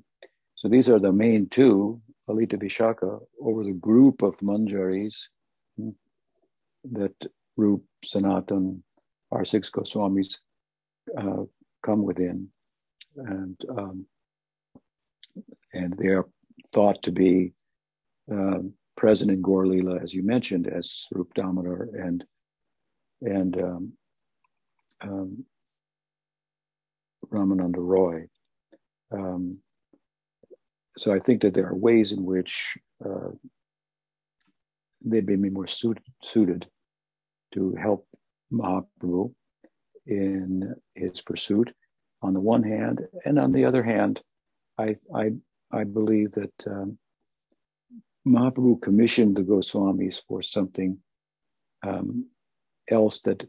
[0.56, 5.28] So these are the main two, Lalita Vishaka, over the group of Manjaris
[6.92, 7.14] that
[7.56, 8.82] Rup, Sanatan,
[9.30, 10.38] our six Goswamis
[11.16, 11.44] uh,
[11.84, 12.48] come within.
[13.16, 14.06] And um,
[15.72, 16.26] and they are
[16.72, 17.52] thought to be
[18.30, 19.64] um, present in Gaur
[20.00, 22.24] as you mentioned, as Rup Damodar and
[23.20, 23.92] and um,
[25.00, 25.44] um,
[27.32, 28.26] Ramananda Roy.
[29.12, 29.58] Um,
[30.96, 33.30] so I think that there are ways in which uh,
[35.04, 36.66] they'd be more suited, suited
[37.54, 38.06] to help
[38.52, 39.32] Mahaprabhu
[40.06, 41.72] in his pursuit
[42.22, 44.20] on the one hand, and on the other hand,
[44.78, 45.32] I I,
[45.70, 46.98] I believe that um,
[48.26, 50.98] Mahaprabhu commissioned the Goswamis for something
[51.82, 52.28] um,
[52.88, 53.48] else that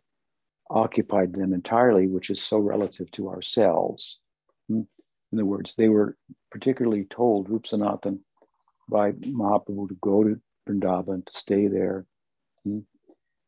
[0.70, 4.20] occupied them entirely, which is so relative to ourselves.
[4.68, 4.82] Hmm?
[5.32, 6.18] In other words, they were
[6.52, 8.24] particularly told, Rup Sanatan,
[8.90, 12.06] by Mahaprabhu to go to Vrindavan, to stay there.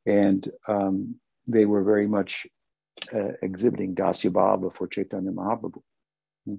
[0.07, 2.47] And um, they were very much
[3.13, 5.81] uh, exhibiting Dasya Bhava for Chaitanya Mahaprabhu.
[6.47, 6.55] Hmm?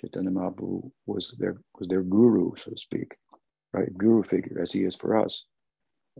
[0.00, 3.16] Chaitanya Mahaprabhu was their, was their guru, so to speak,
[3.72, 3.96] right?
[3.96, 5.46] Guru figure, as he is for us.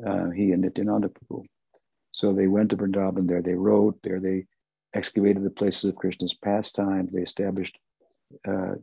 [0.04, 1.44] Uh, he and Nityananda Prabhu.
[2.12, 4.46] So they went to Vrindavan there, they wrote there, they
[4.94, 7.78] excavated the places of Krishna's pastime, they established
[8.48, 8.74] uh,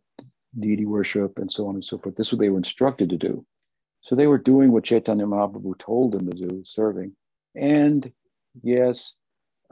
[0.59, 2.15] deity worship and so on and so forth.
[2.15, 3.45] This is what they were instructed to do.
[4.03, 7.15] So they were doing what Chaitanya Mahaprabhu told them to do, serving.
[7.55, 8.11] And
[8.61, 9.15] yes,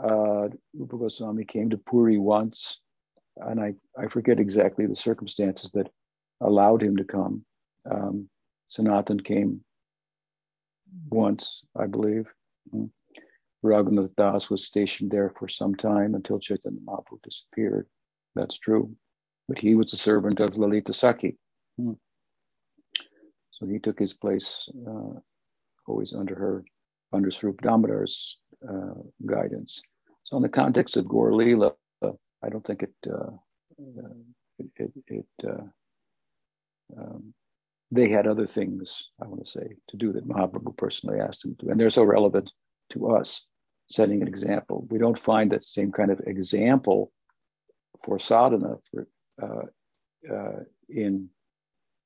[0.02, 2.82] uh, Rupa Goswami came to Puri once,
[3.38, 5.90] and I, I forget exactly the circumstances that
[6.42, 7.46] allowed him to come.
[7.90, 8.30] Um,
[8.68, 9.62] Sanatan came
[11.10, 12.28] once, I believe.
[12.74, 12.86] Mm-hmm.
[13.64, 17.88] Raghunath Das was stationed there for some time until Chaitanya Mahaprabhu disappeared.
[18.36, 18.96] That's true.
[19.48, 21.36] But he was a servant of Lalita Sakhi.
[21.78, 21.94] Hmm.
[23.52, 25.20] So he took his place uh,
[25.88, 26.64] always under her,
[27.12, 28.38] under Swarup Damodar's
[28.68, 29.82] uh, guidance.
[30.24, 32.12] So in the context of uh,
[32.44, 33.32] I don't think it, uh,
[34.58, 35.64] it, it, it uh,
[36.98, 37.34] um,
[37.92, 41.56] they had other things, I want to say, to do that Mahaprabhu personally asked them
[41.60, 41.70] to.
[41.70, 42.52] And they're so relevant
[42.92, 43.46] to us,
[43.90, 44.86] setting an example.
[44.90, 47.12] We don't find that same kind of example
[48.06, 49.08] for sadhana for,
[49.42, 51.30] uh, uh, in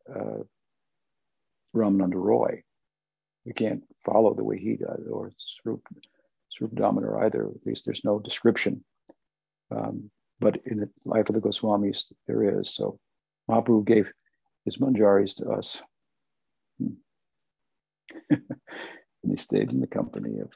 [0.10, 0.44] uh,
[1.76, 2.64] Ramananda Roy.
[3.46, 5.82] We can't follow the way he does, or Srup,
[6.50, 7.48] Srup Damodar either.
[7.48, 8.84] At least there's no description.
[9.72, 12.74] Um, but in the life of the Goswamis, there is.
[12.74, 13.00] So
[13.50, 14.12] Mahaprabhu gave
[14.66, 15.82] his manjaris to us.
[16.80, 16.94] Hmm.
[18.30, 20.52] and he stayed in the company of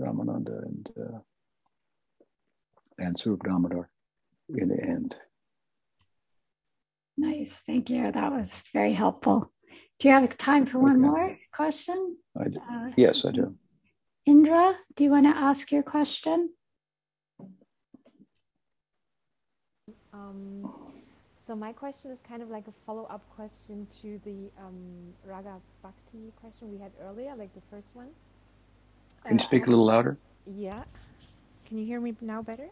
[0.00, 1.18] Ramananda and uh,
[2.98, 3.88] and Damodar
[4.48, 5.16] in the end.
[7.16, 8.10] Nice, thank you.
[8.10, 9.52] That was very helpful.
[9.98, 11.00] Do you have time for one okay.
[11.00, 12.16] more question?
[12.38, 12.58] I do.
[12.58, 13.54] Uh, yes, I do.
[14.26, 16.50] Indra, do you want to ask your question?
[20.12, 20.72] Um,
[21.44, 26.32] so my question is kind of like a follow-up question to the um, Raga Bhakti
[26.40, 28.08] question we had earlier, like the first one.
[29.24, 30.18] Can you speak a little louder?
[30.46, 30.84] Yeah.
[31.66, 32.68] Can you hear me now better?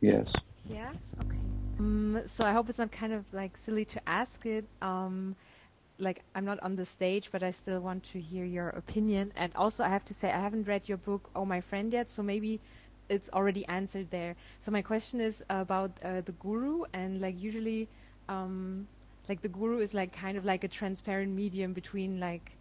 [0.00, 0.32] Yes.
[0.68, 0.92] Yeah.
[1.20, 1.38] Okay.
[1.78, 4.64] Um, so I hope it's not kind of like silly to ask it.
[4.82, 5.36] Um,
[5.98, 9.32] like I'm not on the stage, but I still want to hear your opinion.
[9.36, 12.10] And also, I have to say I haven't read your book, Oh My Friend, yet.
[12.10, 12.60] So maybe
[13.08, 14.34] it's already answered there.
[14.60, 17.88] So my question is about uh, the guru, and like usually,
[18.28, 18.88] um,
[19.28, 22.56] like the guru is like kind of like a transparent medium between like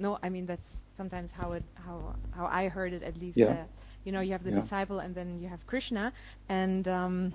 [0.00, 3.36] no, I mean that's sometimes how it how how I heard it at least.
[3.36, 3.46] Yeah.
[3.46, 3.64] Uh,
[4.04, 4.60] you know, you have the yeah.
[4.60, 6.12] disciple, and then you have Krishna,
[6.48, 7.34] and um,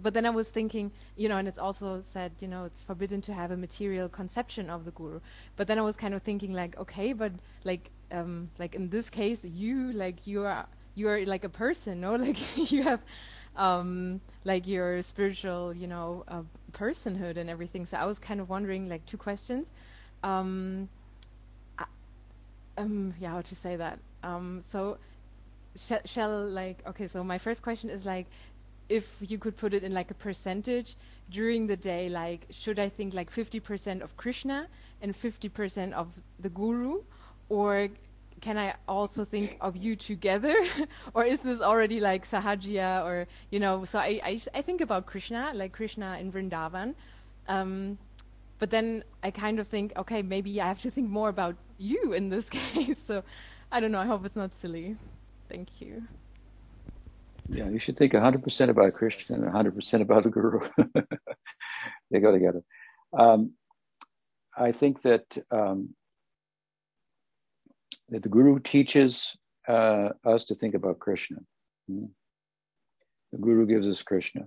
[0.00, 3.20] but then I was thinking, you know, and it's also said, you know, it's forbidden
[3.22, 5.20] to have a material conception of the guru.
[5.56, 7.32] But then I was kind of thinking, like, okay, but
[7.64, 12.00] like, um, like in this case, you, like, you are, you are like a person,
[12.00, 13.04] no, like you have,
[13.56, 17.84] um, like your spiritual, you know, uh, personhood and everything.
[17.84, 19.70] So I was kind of wondering, like, two questions.
[20.22, 20.88] Um,
[21.78, 21.84] I,
[22.78, 23.98] um, yeah, how to say that?
[24.22, 24.96] Um, so
[25.76, 28.26] sh shall like, okay, so my first question is like,
[28.88, 30.96] if you could put it in like a percentage
[31.30, 34.68] during the day, like should I think like 50% of Krishna
[35.00, 36.08] and 50% of
[36.38, 37.02] the Guru,
[37.48, 37.88] or
[38.40, 40.54] can I also think of you together,
[41.14, 43.84] or is this already like Sahajiya, or you know?
[43.84, 46.94] So I I, I think about Krishna, like Krishna in Vrindavan,
[47.48, 47.98] um,
[48.58, 52.12] but then I kind of think, okay, maybe I have to think more about you
[52.12, 53.00] in this case.
[53.04, 53.22] So
[53.70, 54.00] I don't know.
[54.00, 54.96] I hope it's not silly.
[55.48, 56.04] Thank you.
[57.52, 60.60] Yeah, you should think 100% about Krishna and 100% about the Guru.
[62.10, 62.62] they go together.
[63.12, 63.52] Um,
[64.56, 65.94] I think that um,
[68.08, 69.36] that the Guru teaches
[69.68, 71.38] uh, us to think about Krishna.
[71.88, 72.06] Hmm.
[73.32, 74.42] The Guru gives us Krishna,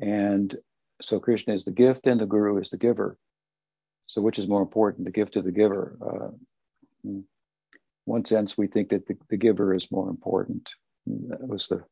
[0.00, 0.56] and
[1.02, 3.18] so Krishna is the gift, and the Guru is the giver.
[4.06, 5.96] So, which is more important, the gift or the giver?
[6.00, 7.20] Uh, hmm.
[8.04, 10.68] one sense, we think that the, the giver is more important.
[11.06, 11.84] That was the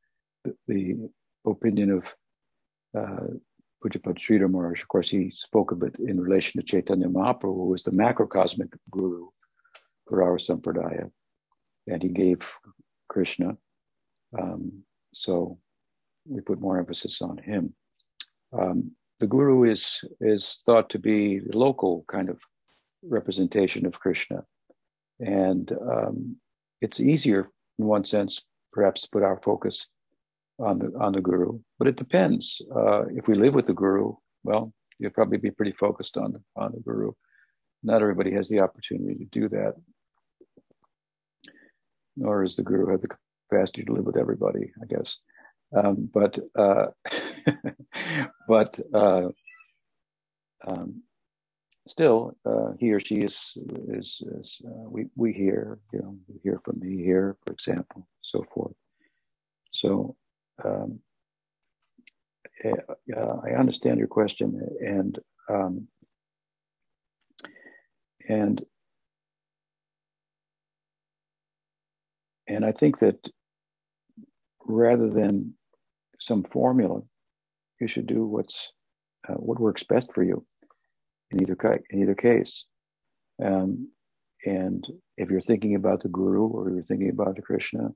[0.66, 1.10] the
[1.46, 2.14] opinion of
[2.96, 3.26] uh,
[3.82, 4.82] Pujapad Sridhar Maharaj.
[4.82, 8.72] Of course, he spoke of it in relation to Chaitanya Mahaprabhu, who was the macrocosmic
[8.90, 9.28] guru
[10.06, 11.10] for our sampradaya,
[11.86, 12.48] and he gave
[13.08, 13.56] Krishna.
[14.38, 15.58] Um, so
[16.26, 17.74] we put more emphasis on him.
[18.52, 22.40] Um, the guru is is thought to be the local kind of
[23.02, 24.44] representation of Krishna,
[25.20, 26.36] and um,
[26.80, 29.88] it's easier in one sense, perhaps, to put our focus
[30.58, 31.58] on the on the guru.
[31.78, 32.60] But it depends.
[32.74, 36.42] Uh, if we live with the guru, well, you'll probably be pretty focused on the,
[36.56, 37.12] on the guru.
[37.82, 39.74] Not everybody has the opportunity to do that,
[42.16, 43.08] nor does the guru have the
[43.50, 44.72] capacity to live with everybody.
[44.80, 45.18] I guess,
[45.74, 46.86] um, but uh,
[48.48, 49.28] but uh,
[50.66, 51.02] um,
[51.88, 53.56] still, uh, he or she is
[53.88, 58.06] is, is uh, we we hear you know we hear from me here, for example,
[58.20, 58.74] so forth.
[59.72, 60.16] So
[60.64, 61.00] um,
[62.64, 65.88] uh, I understand your question, and um,
[68.28, 68.62] and
[72.46, 73.28] and I think that
[74.64, 75.54] rather than
[76.20, 77.00] some formula,
[77.80, 78.72] you should do what's
[79.28, 80.44] uh, what works best for you
[81.30, 81.56] in either
[81.90, 82.66] in either case.
[83.42, 83.90] Um,
[84.44, 84.86] and
[85.16, 87.88] if you're thinking about the guru or you're thinking about the Krishna,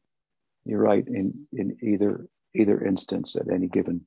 [0.64, 2.26] you're right in in either
[2.56, 4.06] either instance at any given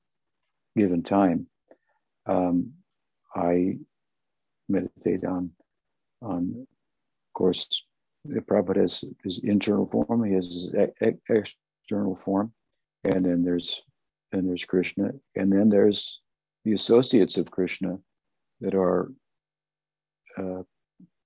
[0.75, 1.47] given time.
[2.25, 2.73] Um,
[3.35, 3.77] I
[4.67, 5.51] meditate on
[6.21, 7.85] on of course
[8.25, 12.51] the Prabhupada has his internal form, he has his external form,
[13.03, 13.81] and then there's
[14.31, 16.21] and there's Krishna, and then there's
[16.65, 17.97] the associates of Krishna
[18.61, 19.11] that are
[20.37, 20.63] uh,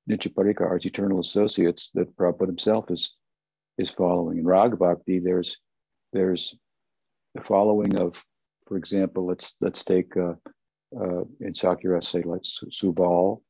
[0.08, 3.16] our eternal associates that Prabhupada himself is
[3.78, 4.38] is following.
[4.38, 4.78] In Raga
[5.20, 5.58] there's
[6.12, 6.56] there's
[7.36, 8.24] the following of,
[8.68, 10.34] for example, let's let's take uh,
[10.96, 13.42] uh, in Sakhya say let's Subal,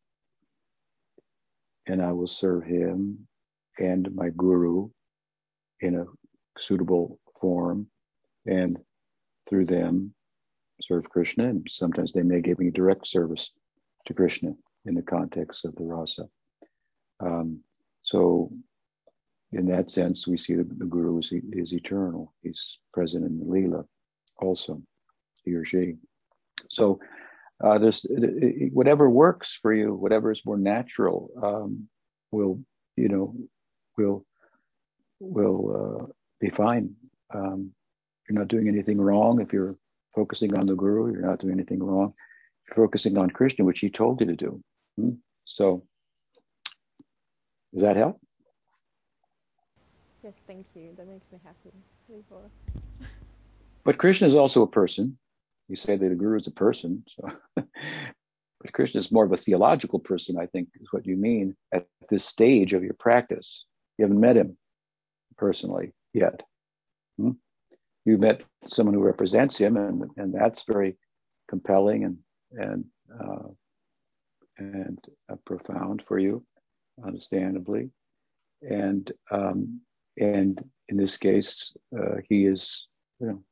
[1.88, 3.27] and I will serve him
[3.79, 4.89] and my guru
[5.81, 6.05] in a
[6.57, 7.88] suitable form,
[8.45, 8.77] and
[9.49, 10.13] through them
[10.81, 11.49] serve Krishna.
[11.49, 13.51] And sometimes they may give me direct service
[14.05, 14.53] to Krishna
[14.86, 16.23] in the context of the rasa.
[17.19, 17.61] Um,
[18.01, 18.51] so
[19.53, 22.33] in that sense, we see the, the Guru is, is eternal.
[22.41, 23.85] He's present in the Leela
[24.37, 24.81] also,
[25.43, 25.95] he or she.
[26.69, 26.99] So
[27.63, 28.05] uh, there's
[28.71, 31.87] whatever works for you, whatever is more natural, um,
[32.31, 32.59] will
[32.95, 33.35] you know
[33.97, 34.25] will
[35.19, 36.05] will uh,
[36.39, 36.95] be fine.
[37.33, 37.71] Um,
[38.27, 39.77] you're not doing anything wrong if you're
[40.13, 41.11] focusing on the Guru.
[41.11, 42.13] You're not doing anything wrong.
[42.67, 44.63] You're focusing on Krishna, which He told you to do.
[44.97, 45.11] Hmm?
[45.45, 45.83] So,
[47.73, 48.19] does that help?
[50.24, 50.93] Yes, thank you.
[50.97, 53.09] That makes me happy.
[53.84, 55.17] but Krishna is also a person.
[55.67, 59.38] You say that the guru is a person, so but Krishna is more of a
[59.38, 63.65] theological person, I think, is what you mean at this stage of your practice.
[63.97, 64.57] You haven't met him
[65.38, 66.41] personally yet.
[67.17, 67.32] Hmm?
[68.05, 70.95] You met someone who represents him, and and that's very
[71.49, 72.17] compelling and
[72.51, 72.86] and
[73.19, 73.49] uh,
[74.57, 74.99] and
[75.30, 76.45] uh, profound for you,
[77.05, 77.89] understandably.
[78.61, 79.82] And um,
[80.18, 82.88] and in this case, uh, he is
[83.20, 83.43] you know,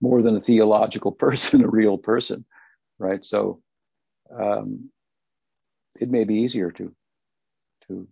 [0.00, 2.44] more than a theological person, a real person,
[2.98, 3.24] right?
[3.24, 3.60] So
[4.36, 4.90] um,
[6.00, 6.94] it may be easier to
[7.88, 8.08] to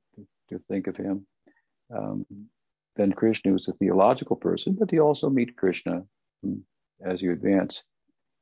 [0.49, 1.27] to think of him
[1.95, 2.27] um,
[2.97, 6.05] than Krishna, who's a theological person, but you also meet Krishna
[7.05, 7.85] as you advance,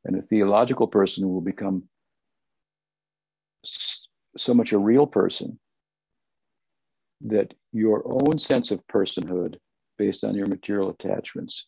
[0.05, 1.85] and a theological person will become
[4.37, 5.59] so much a real person
[7.23, 9.57] that your own sense of personhood
[9.97, 11.66] based on your material attachments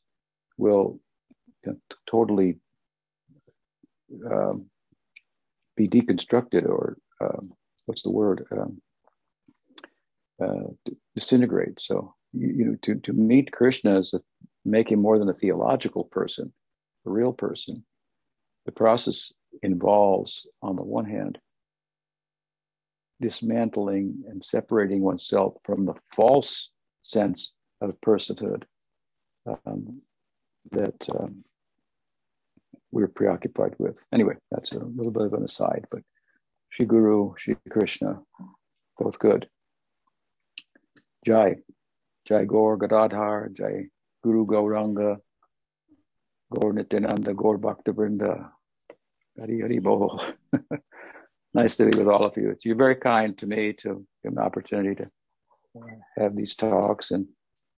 [0.57, 1.01] will
[2.09, 2.57] totally
[4.31, 4.67] um,
[5.77, 7.53] be deconstructed or um,
[7.87, 8.81] what's the word um,
[10.43, 11.81] uh, disintegrate.
[11.81, 14.21] So you, you, know to, to meet krishna as a,
[14.65, 16.53] make him more than a theological person
[17.07, 17.85] a real person
[18.67, 19.33] the process
[19.63, 21.39] involves on the one hand
[23.21, 26.71] dismantling and separating oneself from the false
[27.03, 28.65] sense of personhood
[29.47, 30.01] um,
[30.73, 31.45] that um,
[32.93, 34.05] we're preoccupied with.
[34.13, 36.03] Anyway, that's a little bit of an aside, but
[36.71, 38.21] Shri Guru, Shri Krishna,
[38.99, 39.49] both good.
[41.27, 41.57] Jai,
[42.27, 43.87] Jai Gaur Gadadhar, Jai
[44.23, 45.19] Guru Gauranga,
[46.53, 47.93] Gaur Nityananda, Gaur Bhakta
[49.39, 50.21] Hari Hari Bol.
[51.55, 52.57] nice to be with all of you.
[52.65, 55.11] You're very kind to me to give an opportunity to
[56.17, 57.27] have these talks and